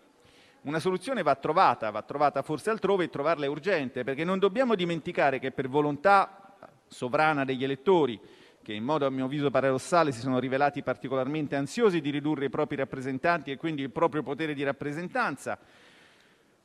[0.64, 4.75] Una soluzione va trovata, va trovata forse altrove e trovarla è urgente, perché non dobbiamo
[4.75, 6.55] dimenticare che per volontà
[6.87, 8.21] sovrana degli elettori,
[8.66, 12.50] che in modo a mio avviso paradossale si sono rivelati particolarmente ansiosi di ridurre i
[12.50, 15.57] propri rappresentanti e quindi il proprio potere di rappresentanza,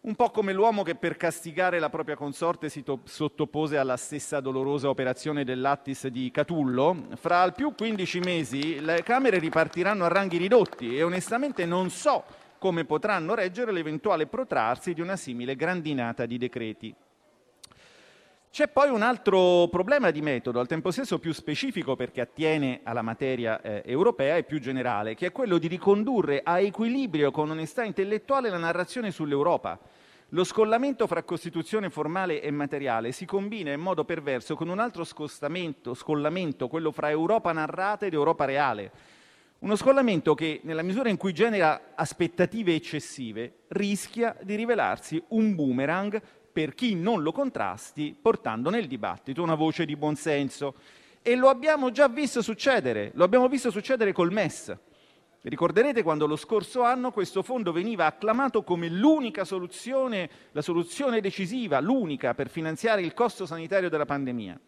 [0.02, 4.40] un po' come l'uomo che per castigare la propria consorte si to- sottopose alla stessa
[4.40, 10.38] dolorosa operazione dell'Attis di Catullo, fra al più 15 mesi le Camere ripartiranno a ranghi
[10.38, 12.24] ridotti e onestamente non so
[12.58, 16.96] come potranno reggere l'eventuale protrarsi di una simile grandinata di decreti.
[18.52, 23.02] C'è poi un altro problema di metodo, al tempo stesso più specifico perché attiene alla
[23.02, 27.86] materia eh, europea e più generale, che è quello di ricondurre a equilibrio con onestà
[27.86, 29.80] intellettuale la narrazione sull'Europa.
[30.32, 35.06] Lo scollamento fra Costituzione formale e materiale si combina in modo perverso con un altro
[35.06, 38.92] scollamento, quello fra Europa narrata ed Europa reale.
[39.60, 46.22] Uno scollamento che, nella misura in cui genera aspettative eccessive, rischia di rivelarsi un boomerang
[46.52, 50.76] per chi non lo contrasti, portando nel dibattito una voce di buonsenso.
[51.22, 54.76] E lo abbiamo già visto succedere, lo abbiamo visto succedere col MES.
[55.44, 61.80] Ricorderete quando lo scorso anno questo fondo veniva acclamato come l'unica soluzione, la soluzione decisiva,
[61.80, 64.60] l'unica per finanziare il costo sanitario della pandemia.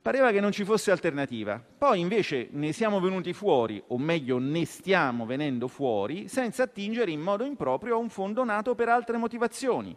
[0.00, 1.60] Pareva che non ci fosse alternativa.
[1.76, 7.20] Poi invece ne siamo venuti fuori, o meglio ne stiamo venendo fuori, senza attingere in
[7.20, 9.94] modo improprio a un fondo nato per altre motivazioni.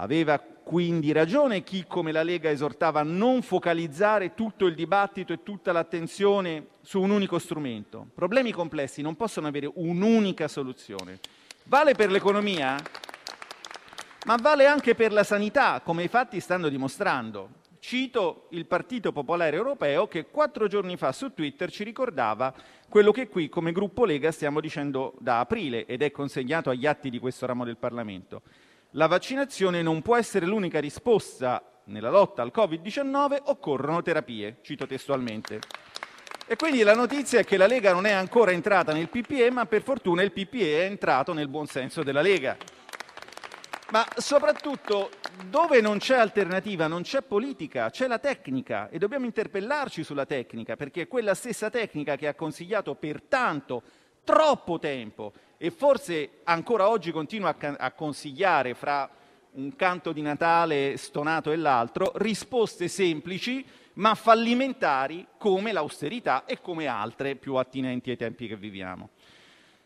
[0.00, 5.42] Aveva quindi ragione chi, come la Lega, esortava a non focalizzare tutto il dibattito e
[5.42, 8.06] tutta l'attenzione su un unico strumento.
[8.14, 11.18] Problemi complessi non possono avere un'unica soluzione.
[11.64, 12.76] Vale per l'economia,
[14.26, 17.56] ma vale anche per la sanità, come i fatti stanno dimostrando.
[17.80, 22.54] Cito il Partito Popolare Europeo che quattro giorni fa su Twitter ci ricordava
[22.88, 27.10] quello che qui come gruppo Lega stiamo dicendo da aprile ed è consegnato agli atti
[27.10, 28.42] di questo ramo del Parlamento.
[28.92, 35.60] La vaccinazione non può essere l'unica risposta nella lotta al Covid-19, occorrono terapie, cito testualmente.
[36.46, 39.66] E quindi la notizia è che la Lega non è ancora entrata nel PPE, ma
[39.66, 42.56] per fortuna il PPE è entrato nel buon senso della Lega.
[43.90, 45.10] Ma soprattutto,
[45.50, 50.76] dove non c'è alternativa, non c'è politica, c'è la tecnica e dobbiamo interpellarci sulla tecnica,
[50.76, 53.82] perché è quella stessa tecnica che ha consigliato per tanto,
[54.24, 59.10] troppo tempo e forse ancora oggi continua a, consigliare fra
[59.50, 66.86] un canto di Natale stonato e l'altro, risposte semplici ma fallimentari come l'austerità e come
[66.86, 69.10] altre più attinenti ai tempi che viviamo.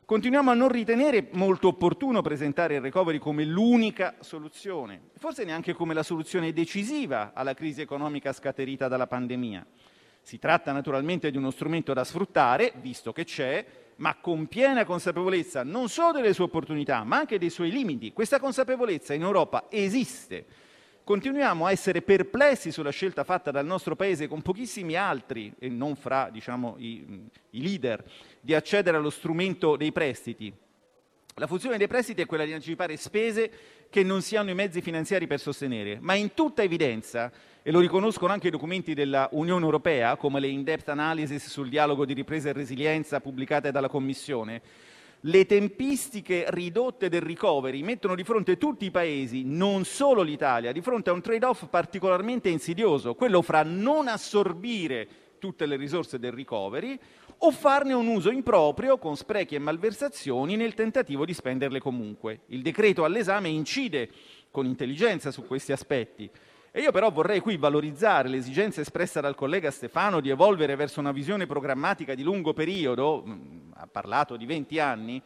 [0.04, 5.94] Continuiamo a non ritenere molto opportuno presentare il recovery come l'unica soluzione, forse neanche come
[5.94, 9.64] la soluzione decisiva alla crisi economica scaterita dalla pandemia.
[10.20, 13.64] Si tratta naturalmente di uno strumento da sfruttare, visto che c'è,
[14.02, 18.12] ma con piena consapevolezza non solo delle sue opportunità, ma anche dei suoi limiti.
[18.12, 20.44] Questa consapevolezza in Europa esiste.
[21.04, 25.94] Continuiamo a essere perplessi sulla scelta fatta dal nostro Paese con pochissimi altri, e non
[25.94, 28.04] fra diciamo, i, i leader,
[28.40, 30.52] di accedere allo strumento dei prestiti.
[31.36, 33.50] La funzione dei prestiti è quella di anticipare spese
[33.88, 37.80] che non si hanno i mezzi finanziari per sostenere, ma in tutta evidenza, e lo
[37.80, 42.50] riconoscono anche i documenti della Unione Europea, come le in-depth analysis sul dialogo di ripresa
[42.50, 44.60] e resilienza pubblicate dalla Commissione,
[45.20, 50.82] le tempistiche ridotte del recovery mettono di fronte tutti i paesi, non solo l'Italia, di
[50.82, 55.08] fronte a un trade-off particolarmente insidioso, quello fra non assorbire
[55.42, 56.96] tutte le risorse del recovery
[57.38, 62.42] o farne un uso improprio con sprechi e malversazioni nel tentativo di spenderle comunque.
[62.46, 64.08] Il decreto all'esame incide
[64.52, 66.30] con intelligenza su questi aspetti.
[66.70, 71.10] E io però vorrei qui valorizzare l'esigenza espressa dal collega Stefano di evolvere verso una
[71.10, 75.20] visione programmatica di lungo periodo, mm, ha parlato di 20 anni,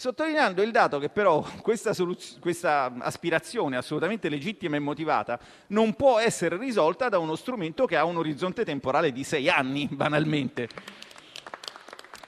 [0.00, 5.38] sottolineando il dato che però questa, soluz- questa aspirazione assolutamente legittima e motivata
[5.68, 9.86] non può essere risolta da uno strumento che ha un orizzonte temporale di sei anni,
[9.92, 10.68] banalmente.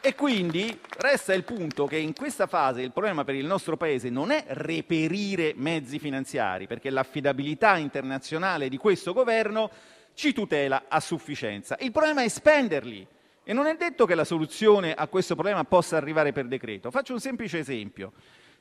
[0.02, 4.10] E quindi resta il punto che in questa fase il problema per il nostro Paese
[4.10, 9.70] non è reperire mezzi finanziari, perché l'affidabilità internazionale di questo governo
[10.12, 11.78] ci tutela a sufficienza.
[11.80, 13.06] Il problema è spenderli
[13.44, 16.90] e non è detto che la soluzione a questo problema possa arrivare per decreto.
[16.90, 18.12] Faccio un semplice esempio.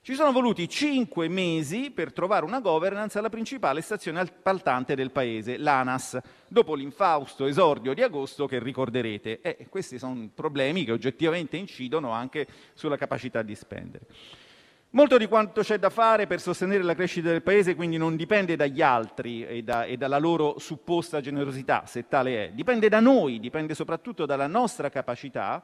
[0.04, 5.58] Ci sono voluti cinque mesi per trovare una governance alla principale stazione appaltante del paese,
[5.58, 9.42] l'ANAS, dopo l'infausto esordio di agosto che ricorderete.
[9.42, 14.06] E questi sono problemi che oggettivamente incidono anche sulla capacità di spendere.
[14.94, 18.58] Molto di quanto c'è da fare per sostenere la crescita del Paese quindi non dipende
[18.58, 23.40] dagli altri e, da, e, dalla loro supposta generosità, se tale è, dipende da noi,
[23.40, 25.64] dipende soprattutto dalla nostra capacità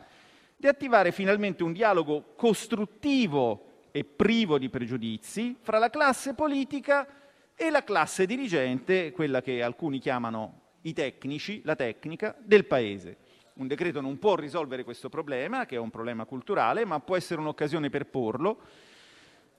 [0.56, 7.06] di attivare finalmente un dialogo costruttivo e privo di pregiudizi fra la classe politica
[7.54, 13.18] e la classe dirigente, quella che alcuni chiamano i tecnici, la tecnica del Paese.
[13.56, 17.42] Un decreto non può risolvere questo problema, che è un problema culturale, ma può essere
[17.42, 18.60] un'occasione per porlo,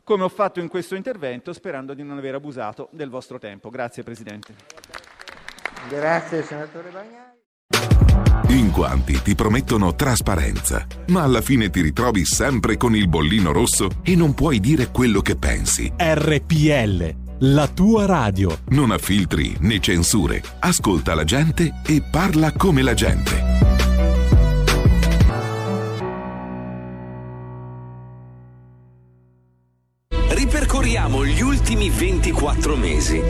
[0.09, 3.68] come ho fatto in questo intervento, sperando di non aver abusato del vostro tempo.
[3.68, 4.54] Grazie Presidente.
[5.86, 8.56] Grazie senatore Bagnai.
[8.59, 13.90] In quanti ti promettono trasparenza, ma alla fine ti ritrovi sempre con il bollino rosso
[14.02, 15.92] e non puoi dire quello che pensi.
[15.94, 18.61] RPL, la tua radio.
[18.68, 20.42] Non ha filtri né censure.
[20.61, 23.47] Ascolta la gente e parla come la gente.
[31.69, 33.23] Ultimi 24 mesi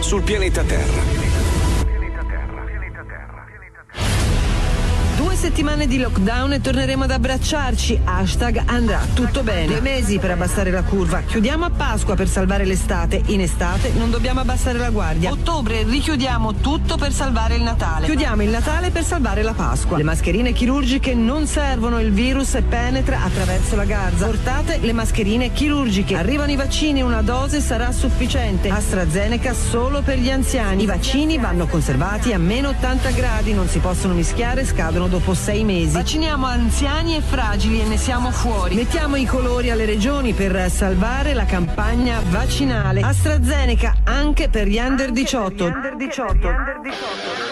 [0.00, 1.23] sul pianeta Terra.
[5.44, 8.00] Settimane di lockdown e torneremo ad abbracciarci.
[8.02, 9.66] Hashtag andrà tutto bene.
[9.66, 11.20] Due mesi per abbassare la curva.
[11.20, 13.20] Chiudiamo a Pasqua per salvare l'estate.
[13.26, 15.30] In estate non dobbiamo abbassare la guardia.
[15.30, 18.06] Ottobre richiudiamo tutto per salvare il Natale.
[18.06, 19.98] Chiudiamo il Natale per salvare la Pasqua.
[19.98, 22.00] Le mascherine chirurgiche non servono.
[22.00, 24.24] Il virus penetra attraverso la garza.
[24.24, 26.16] Portate le mascherine chirurgiche.
[26.16, 27.02] Arrivano i vaccini.
[27.02, 28.70] Una dose sarà sufficiente.
[28.70, 30.84] AstraZeneca solo per gli anziani.
[30.84, 33.52] I vaccini vanno conservati a meno 80 gradi.
[33.52, 34.64] Non si possono mischiare.
[34.64, 35.92] Scadono dopo sei mesi.
[35.92, 38.74] Vacciniamo anziani e fragili e ne siamo fuori.
[38.74, 43.00] Mettiamo i colori alle regioni per salvare la campagna vaccinale.
[43.00, 45.64] AstraZeneca anche per gli under 18.
[45.64, 47.43] Under 18.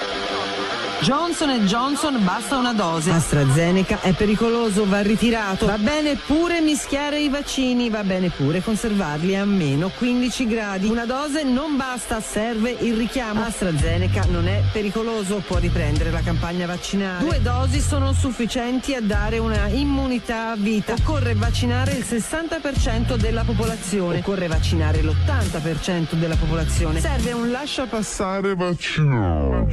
[1.03, 3.11] Johnson Johnson basta una dose.
[3.11, 5.67] AstraZeneca è pericoloso, va ritirato.
[5.67, 10.87] Va bene pure mischiare i vaccini, va bene pure conservarli a meno 15 gradi.
[10.87, 13.43] Una dose non basta, serve il richiamo.
[13.43, 17.25] AstraZeneca non è pericoloso, può riprendere la campagna vaccinale.
[17.25, 20.93] Due dosi sono sufficienti a dare una immunità a vita.
[20.93, 24.19] Occorre vaccinare il 60% della popolazione.
[24.19, 27.01] Occorre vaccinare l'80% della popolazione.
[27.01, 29.67] Serve un lascia passare vaccino.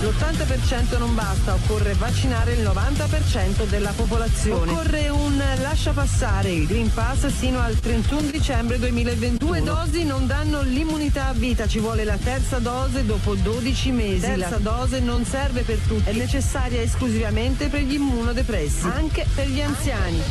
[0.00, 4.70] L'80% non basta, occorre vaccinare il 90% della popolazione.
[4.70, 9.38] Occorre un lascia passare il Green Pass sino al 31 dicembre 2021.
[9.38, 14.20] Due dosi non danno l'immunità a vita, ci vuole la terza dose dopo 12 mesi.
[14.36, 19.48] La terza dose non serve per tutti, è necessaria esclusivamente per gli immunodepressi, anche per
[19.48, 20.22] gli anziani.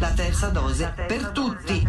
[0.00, 1.86] La terza dose per tutti.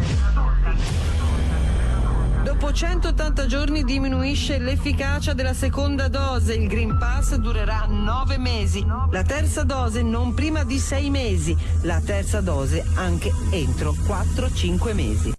[2.44, 6.54] Dopo 180 giorni diminuisce l'efficacia della seconda dose.
[6.54, 8.86] Il Green Pass durerà 9 mesi.
[9.12, 11.56] La terza dose non prima di 6 mesi.
[11.84, 15.34] La terza dose anche entro 4-5 mesi.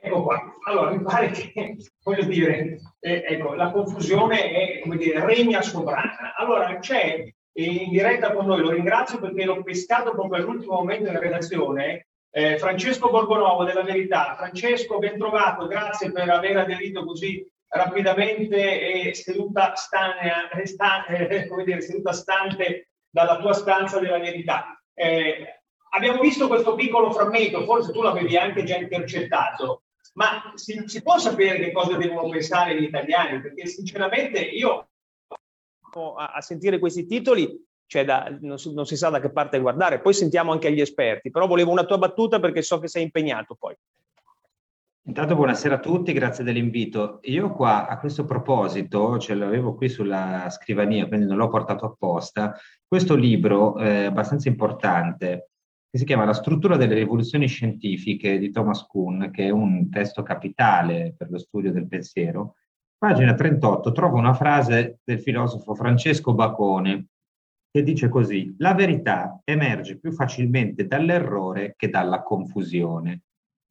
[0.00, 0.42] Ecco qua.
[0.66, 6.34] Allora, mi pare che, voglio dire, eh, ecco, la confusione è, come dire, regna sovrana.
[6.36, 11.08] Allora, c'è eh, in diretta con noi, lo ringrazio perché l'ho pescato proprio all'ultimo momento
[11.08, 14.34] in redazione, eh, Francesco Borgonovo della Verità.
[14.36, 21.80] Francesco, ben trovato, grazie per aver aderito così rapidamente e seduta, stanea, sta, eh, dire,
[21.82, 24.82] seduta stante dalla tua stanza della Verità.
[24.94, 29.82] Eh, abbiamo visto questo piccolo frammento, forse tu l'avevi anche già intercettato,
[30.14, 33.40] ma si, si, può sapere che cosa devono pensare gli italiani?
[33.40, 34.88] Perché sinceramente io
[36.16, 37.46] a sentire questi titoli
[37.92, 40.80] cioè da, non, si, non, si, sa da che parte guardare, poi sentiamo anche gli
[40.80, 43.76] esperti, però volevo una tua battuta perché so che sei impegnato poi.
[45.04, 47.18] Intanto buonasera a tutti, grazie dell'invito.
[47.24, 52.56] Io qua a questo proposito, ce l'avevo qui sulla scrivania, quindi non l'ho portato apposta,
[52.86, 55.50] questo libro è abbastanza importante
[55.90, 60.22] che si chiama La struttura delle rivoluzioni scientifiche di Thomas Kuhn, che è un testo
[60.22, 62.54] capitale per lo studio del pensiero.
[62.96, 67.08] Pagina 38 trovo una frase del filosofo Francesco Bacone
[67.72, 73.22] che dice così, la verità emerge più facilmente dall'errore che dalla confusione.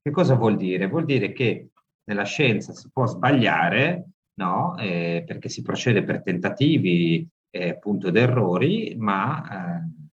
[0.02, 0.88] Che cosa vuol dire?
[0.88, 1.70] Vuol dire che
[2.06, 4.06] nella scienza si può sbagliare,
[4.40, 4.76] no?
[4.80, 10.10] Eh, perché si procede per tentativi eh, appunto ed errori, ma eh,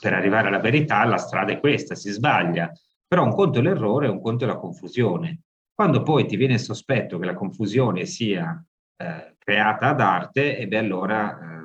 [0.00, 2.72] per arrivare alla verità la strada è questa, si sbaglia.
[3.06, 5.40] Però un conto è l'errore, un conto è la confusione.
[5.74, 8.64] Quando poi ti viene il sospetto che la confusione sia
[8.96, 11.63] eh, creata ad arte, e beh allora eh,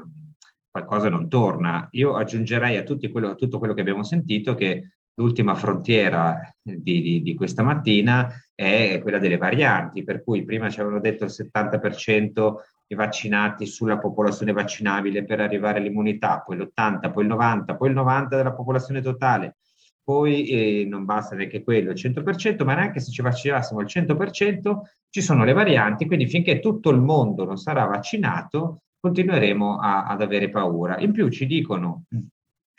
[0.71, 1.87] qualcosa non torna.
[1.91, 7.35] Io aggiungerei a, quello, tutto quello che abbiamo sentito che l'ultima frontiera di, di, di,
[7.35, 12.53] questa mattina è quella delle varianti, per cui prima ci avevano detto il 70%
[12.91, 17.93] i vaccinati sulla popolazione vaccinabile per arrivare all'immunità, poi l'80, poi il 90, poi il
[17.95, 19.57] 90 della popolazione totale,
[20.03, 24.79] poi eh, non basta neanche quello, il 100%, ma neanche se ci vaccinassimo il 100%
[25.09, 30.21] ci sono le varianti, quindi finché tutto il mondo non sarà vaccinato continueremo a, ad
[30.21, 30.97] avere paura.
[30.99, 32.03] In più ci dicono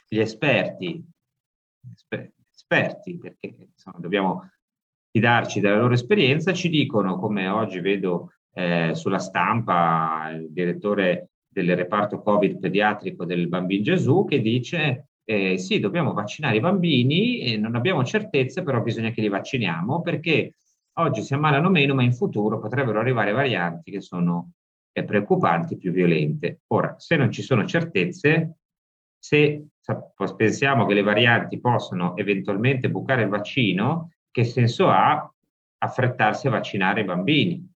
[0.09, 1.05] gli esperti,
[2.53, 4.51] esperti perché insomma, dobbiamo
[5.11, 11.75] fidarci della loro esperienza, ci dicono, come oggi vedo eh, sulla stampa il direttore del
[11.75, 17.57] reparto Covid pediatrico del Bambin Gesù che dice eh, sì, dobbiamo vaccinare i bambini, e
[17.57, 20.55] non abbiamo certezze, però bisogna che li vacciniamo perché
[20.95, 24.55] oggi si ammalano meno, ma in futuro potrebbero arrivare varianti che sono
[24.93, 26.61] eh, preoccupanti, più violente.
[26.69, 28.57] Ora, se non ci sono certezze,
[29.19, 29.67] se
[30.37, 35.31] pensiamo che le varianti possono eventualmente bucare il vaccino, che senso ha
[35.79, 37.69] affrettarsi a vaccinare i bambini?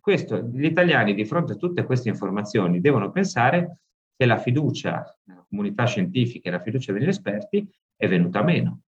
[0.00, 3.80] Questo, gli italiani di fronte a tutte queste informazioni devono pensare
[4.16, 8.82] che la fiducia nella comunità scientifica e la fiducia degli esperti è venuta meno.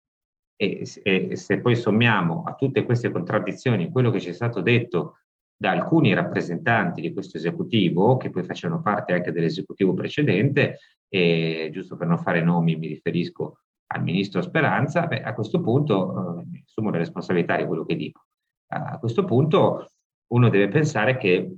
[0.56, 5.18] E, e se poi sommiamo a tutte queste contraddizioni quello che ci è stato detto
[5.58, 10.78] da alcuni rappresentanti di questo esecutivo, che poi facevano parte anche dell'esecutivo precedente,
[11.10, 16.42] e giusto per non fare nomi mi riferisco al ministro Speranza, beh, a questo punto
[16.42, 18.26] eh, assumo la responsabilità di quello che dico.
[18.70, 19.92] A questo punto
[20.34, 21.56] uno deve pensare che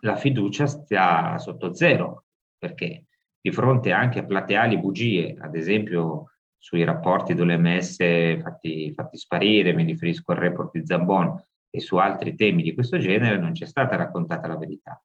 [0.00, 2.24] la fiducia stia sotto zero,
[2.58, 3.04] perché
[3.40, 7.96] di fronte anche a plateali bugie, ad esempio sui rapporti dell'OMS
[8.42, 12.98] fatti, fatti sparire, mi riferisco al report di Zambon, e su altri temi di questo
[12.98, 15.02] genere non c'è stata raccontata la verità.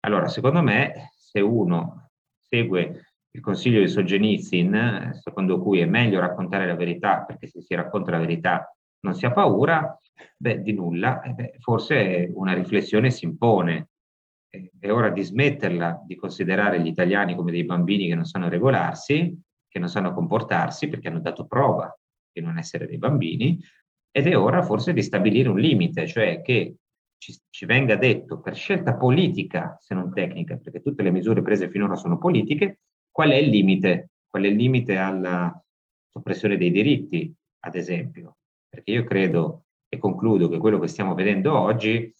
[0.00, 2.10] Allora, secondo me, se uno
[2.40, 7.74] segue il consiglio di Solzhenitsyn, secondo cui è meglio raccontare la verità perché se si
[7.74, 9.98] racconta la verità non si ha paura,
[10.36, 13.88] beh, di nulla, eh beh, forse una riflessione si impone.
[14.48, 19.38] È ora di smetterla di considerare gli italiani come dei bambini che non sanno regolarsi,
[19.68, 21.94] che non sanno comportarsi perché hanno dato prova
[22.32, 23.60] di non essere dei bambini,
[24.16, 26.76] ed è ora forse di stabilire un limite, cioè che
[27.18, 31.68] ci, ci, venga detto per scelta politica, se non tecnica, perché tutte le misure prese
[31.68, 32.78] finora sono politiche,
[33.10, 34.12] qual è il limite?
[34.26, 35.62] Qual è il limite alla
[36.10, 37.30] soppressione dei diritti,
[37.64, 38.38] ad esempio?
[38.70, 42.10] Perché io credo e concludo che quello che stiamo vedendo oggi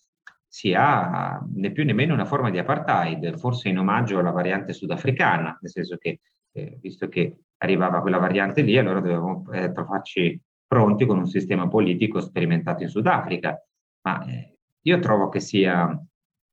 [0.47, 5.57] sia né più né meno una forma di apartheid, forse in omaggio alla variante sudafricana,
[5.63, 6.21] nel senso che
[6.53, 11.69] eh, visto che arrivava quella variante lì, allora dovevamo eh, trovarci pronti con un sistema
[11.69, 13.61] politico sperimentato in Sudafrica.
[14.03, 15.99] Ma eh, io trovo che sia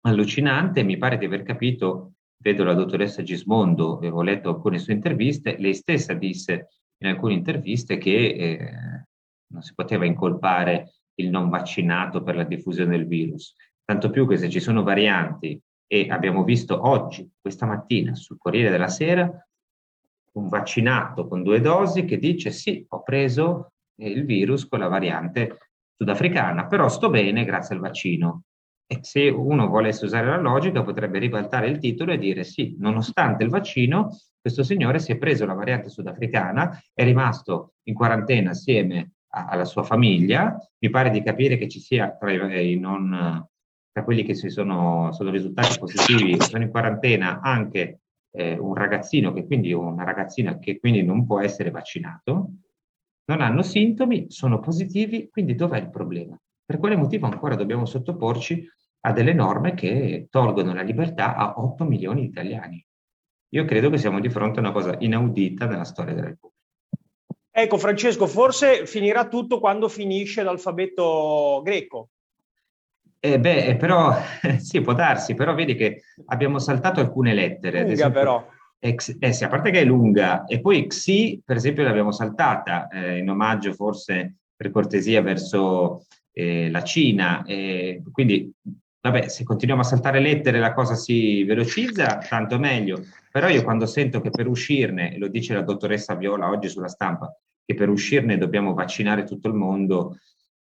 [0.01, 4.93] allucinante, mi pare di aver capito vedo la dottoressa Gismondo, e ho letto alcune sue
[4.93, 9.07] interviste, lei stessa disse in alcune interviste che eh,
[9.47, 13.55] non si poteva incolpare il non vaccinato per la diffusione del virus,
[13.85, 18.69] tanto più che se ci sono varianti e abbiamo visto oggi, questa mattina, sul Corriere
[18.69, 19.31] della Sera,
[20.33, 25.57] un vaccinato con due dosi che dice sì, ho preso il virus con la variante
[25.95, 28.43] sudafricana, però sto bene grazie al vaccino.
[28.85, 33.43] E se uno volesse usare la logica potrebbe ribaltare il titolo e dire sì, nonostante
[33.43, 39.13] il vaccino, questo signore si è preso la variante sudafricana, è rimasto in quarantena assieme
[39.29, 43.47] a, alla sua famiglia, mi pare di capire che ci sia tra, i non,
[43.91, 49.31] tra quelli che si sono, sono risultati positivi, sono in quarantena anche eh, un ragazzino
[49.31, 52.49] che quindi una ragazzina che quindi non può essere vaccinato,
[53.25, 56.37] non hanno sintomi, sono positivi, quindi dov'è il problema?
[56.65, 58.67] Per quale motivo ancora dobbiamo sottoporci
[59.01, 62.85] a delle norme che tolgono la libertà a 8 milioni di italiani?
[63.49, 66.61] Io credo che siamo di fronte a una cosa inaudita nella storia della Repubblica.
[67.55, 72.09] Ecco Francesco, forse finirà tutto quando finisce l'alfabeto greco.
[73.19, 74.13] Eh beh, però
[74.57, 77.79] sì, può darsi, però vedi che abbiamo saltato alcune lettere.
[77.79, 78.47] Lunga esempio, però.
[78.85, 83.19] Eh sì, a parte che è lunga, e poi Xi, per esempio, l'abbiamo saltata eh,
[83.19, 87.45] in omaggio forse per cortesia verso eh, la Cina.
[88.11, 88.51] quindi,
[88.99, 93.01] vabbè, se continuiamo a saltare lettere la cosa si velocizza, tanto meglio.
[93.31, 97.33] Però io quando sento che per uscirne, lo dice la dottoressa Viola oggi sulla stampa,
[97.65, 100.17] che per uscirne dobbiamo vaccinare tutto il mondo,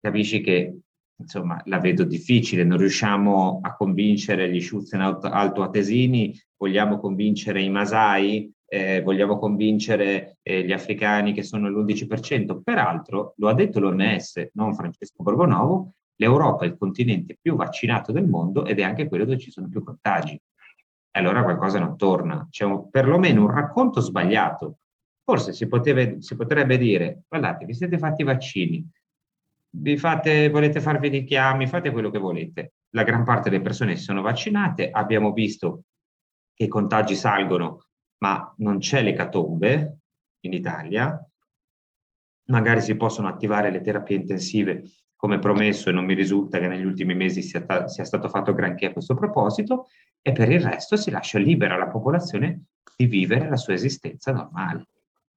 [0.00, 0.78] capisci che
[1.20, 8.52] insomma, la vedo difficile, non riusciamo a convincere gli Schutzen altoatesini, vogliamo convincere i Masai,
[8.66, 12.62] eh, vogliamo convincere eh, gli africani che sono l'11%.
[12.62, 18.26] Peraltro, lo ha detto l'OMS, non Francesco Borgonovo, l'Europa è il continente più vaccinato del
[18.26, 20.40] mondo ed è anche quello dove ci sono più contagi.
[21.12, 22.46] Allora qualcosa non torna.
[22.50, 24.76] C'è un, perlomeno un racconto sbagliato.
[25.24, 28.88] Forse si, poteva, si potrebbe dire, guardate, vi siete fatti i vaccini,
[29.72, 32.74] vi fate, volete farvi richiami, fate quello che volete.
[32.90, 35.84] La gran parte delle persone si sono vaccinate, abbiamo visto
[36.54, 37.86] che i contagi salgono,
[38.18, 39.98] ma non c'è l'ecatombe
[40.40, 41.24] in Italia.
[42.46, 44.82] Magari si possono attivare le terapie intensive
[45.14, 48.54] come promesso e non mi risulta che negli ultimi mesi sia, ta- sia stato fatto
[48.54, 49.88] granché a questo proposito
[50.22, 52.64] e per il resto si lascia libera la popolazione
[52.96, 54.86] di vivere la sua esistenza normale.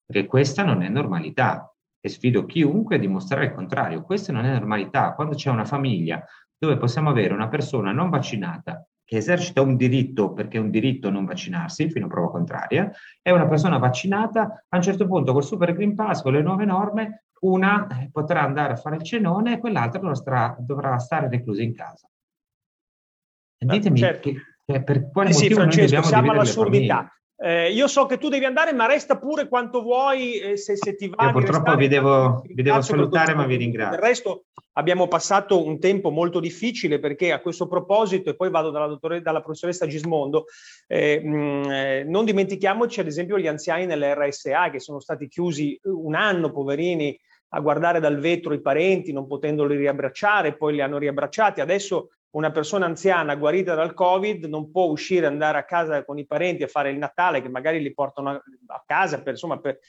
[0.06, 1.72] Perché questa non è normalità,
[2.06, 4.04] e sfido chiunque a dimostrare il contrario.
[4.04, 5.14] Questa non è normalità.
[5.14, 6.22] Quando c'è una famiglia
[6.58, 11.10] dove possiamo avere una persona non vaccinata che esercita un diritto, perché è un diritto
[11.10, 12.91] non vaccinarsi, fino a prova contraria,
[13.22, 16.66] e una persona vaccinata, a un certo punto col Super Green Pass, con le nuove
[16.66, 21.74] norme, una potrà andare a fare il cenone e quell'altra dovrà, dovrà stare reclusa in
[21.74, 22.10] casa.
[23.58, 24.30] Ditemi certo.
[24.30, 27.14] che, che per quale eh motivo sì, Francesco, noi dobbiamo siamo all'assurdità.
[27.36, 30.96] Eh, io so che tu devi andare, ma resta pure quanto vuoi eh, se, se,
[30.96, 31.26] ti va.
[31.26, 33.98] Io purtroppo vi devo, vi devo salutare, ma vi ringrazio.
[33.98, 38.70] Del resto abbiamo passato un tempo molto difficile perché a questo proposito, e poi vado
[38.70, 40.46] dalla, dottore, dalla professoressa Gismondo,
[40.88, 46.16] eh, mh, eh, non dimentichiamoci ad esempio gli anziani nell'RSA che sono stati chiusi un
[46.16, 47.20] anno, poverini,
[47.56, 51.62] a guardare dal vetro i parenti, non potendoli riabbracciare, poi li hanno riabbracciati.
[51.62, 56.26] Adesso una persona anziana guarita dal Covid non può uscire, andare a casa con i
[56.26, 59.80] parenti a fare il Natale, che magari li portano a casa per, insomma, per,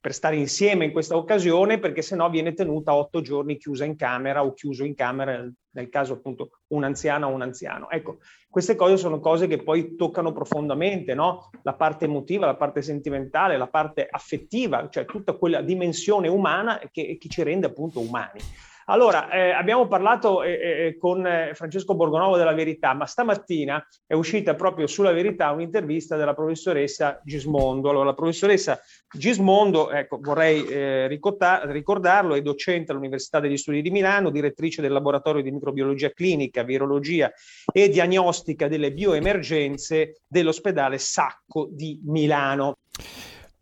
[0.00, 4.44] per stare insieme in questa occasione, perché sennò viene tenuta otto giorni chiusa in camera
[4.44, 7.90] o chiuso in camera, nel caso appunto un'anziana o un anziano.
[7.90, 11.50] Ecco, queste cose sono cose che poi toccano profondamente, no?
[11.62, 17.16] La parte emotiva, la parte sentimentale, la parte affettiva, cioè tutta quella dimensione umana che,
[17.18, 18.40] che ci rende appunto umani.
[18.88, 24.14] Allora, eh, abbiamo parlato eh, eh, con eh, Francesco Borgonovo della Verità, ma stamattina è
[24.14, 27.90] uscita proprio sulla Verità un'intervista della professoressa Gismondo.
[27.90, 28.80] Allora, la professoressa
[29.10, 35.42] Gismondo, ecco, vorrei eh, ricordarlo, è docente all'Università degli Studi di Milano, direttrice del laboratorio
[35.42, 37.32] di microbiologia clinica, virologia
[37.72, 42.76] e diagnostica delle bioemergenze dell'ospedale Sacco di Milano.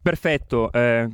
[0.03, 1.09] Perfetto, eh,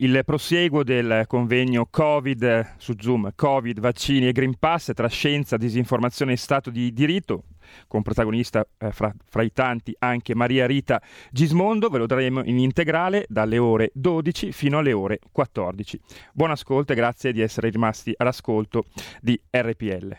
[0.00, 6.32] il prosieguo del convegno Covid su Zoom, Covid, vaccini e Green Pass tra scienza, disinformazione
[6.32, 7.44] e Stato di diritto,
[7.88, 12.58] con protagonista eh, fra, fra, i tanti anche Maria Rita Gismondo, ve lo daremo in
[12.58, 16.00] integrale dalle ore 12 fino alle ore 14.
[16.32, 18.84] Buon ascolto e grazie di essere rimasti all'ascolto
[19.20, 20.16] di RPL.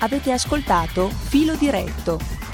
[0.00, 2.45] Avete ascoltato Filo Diretto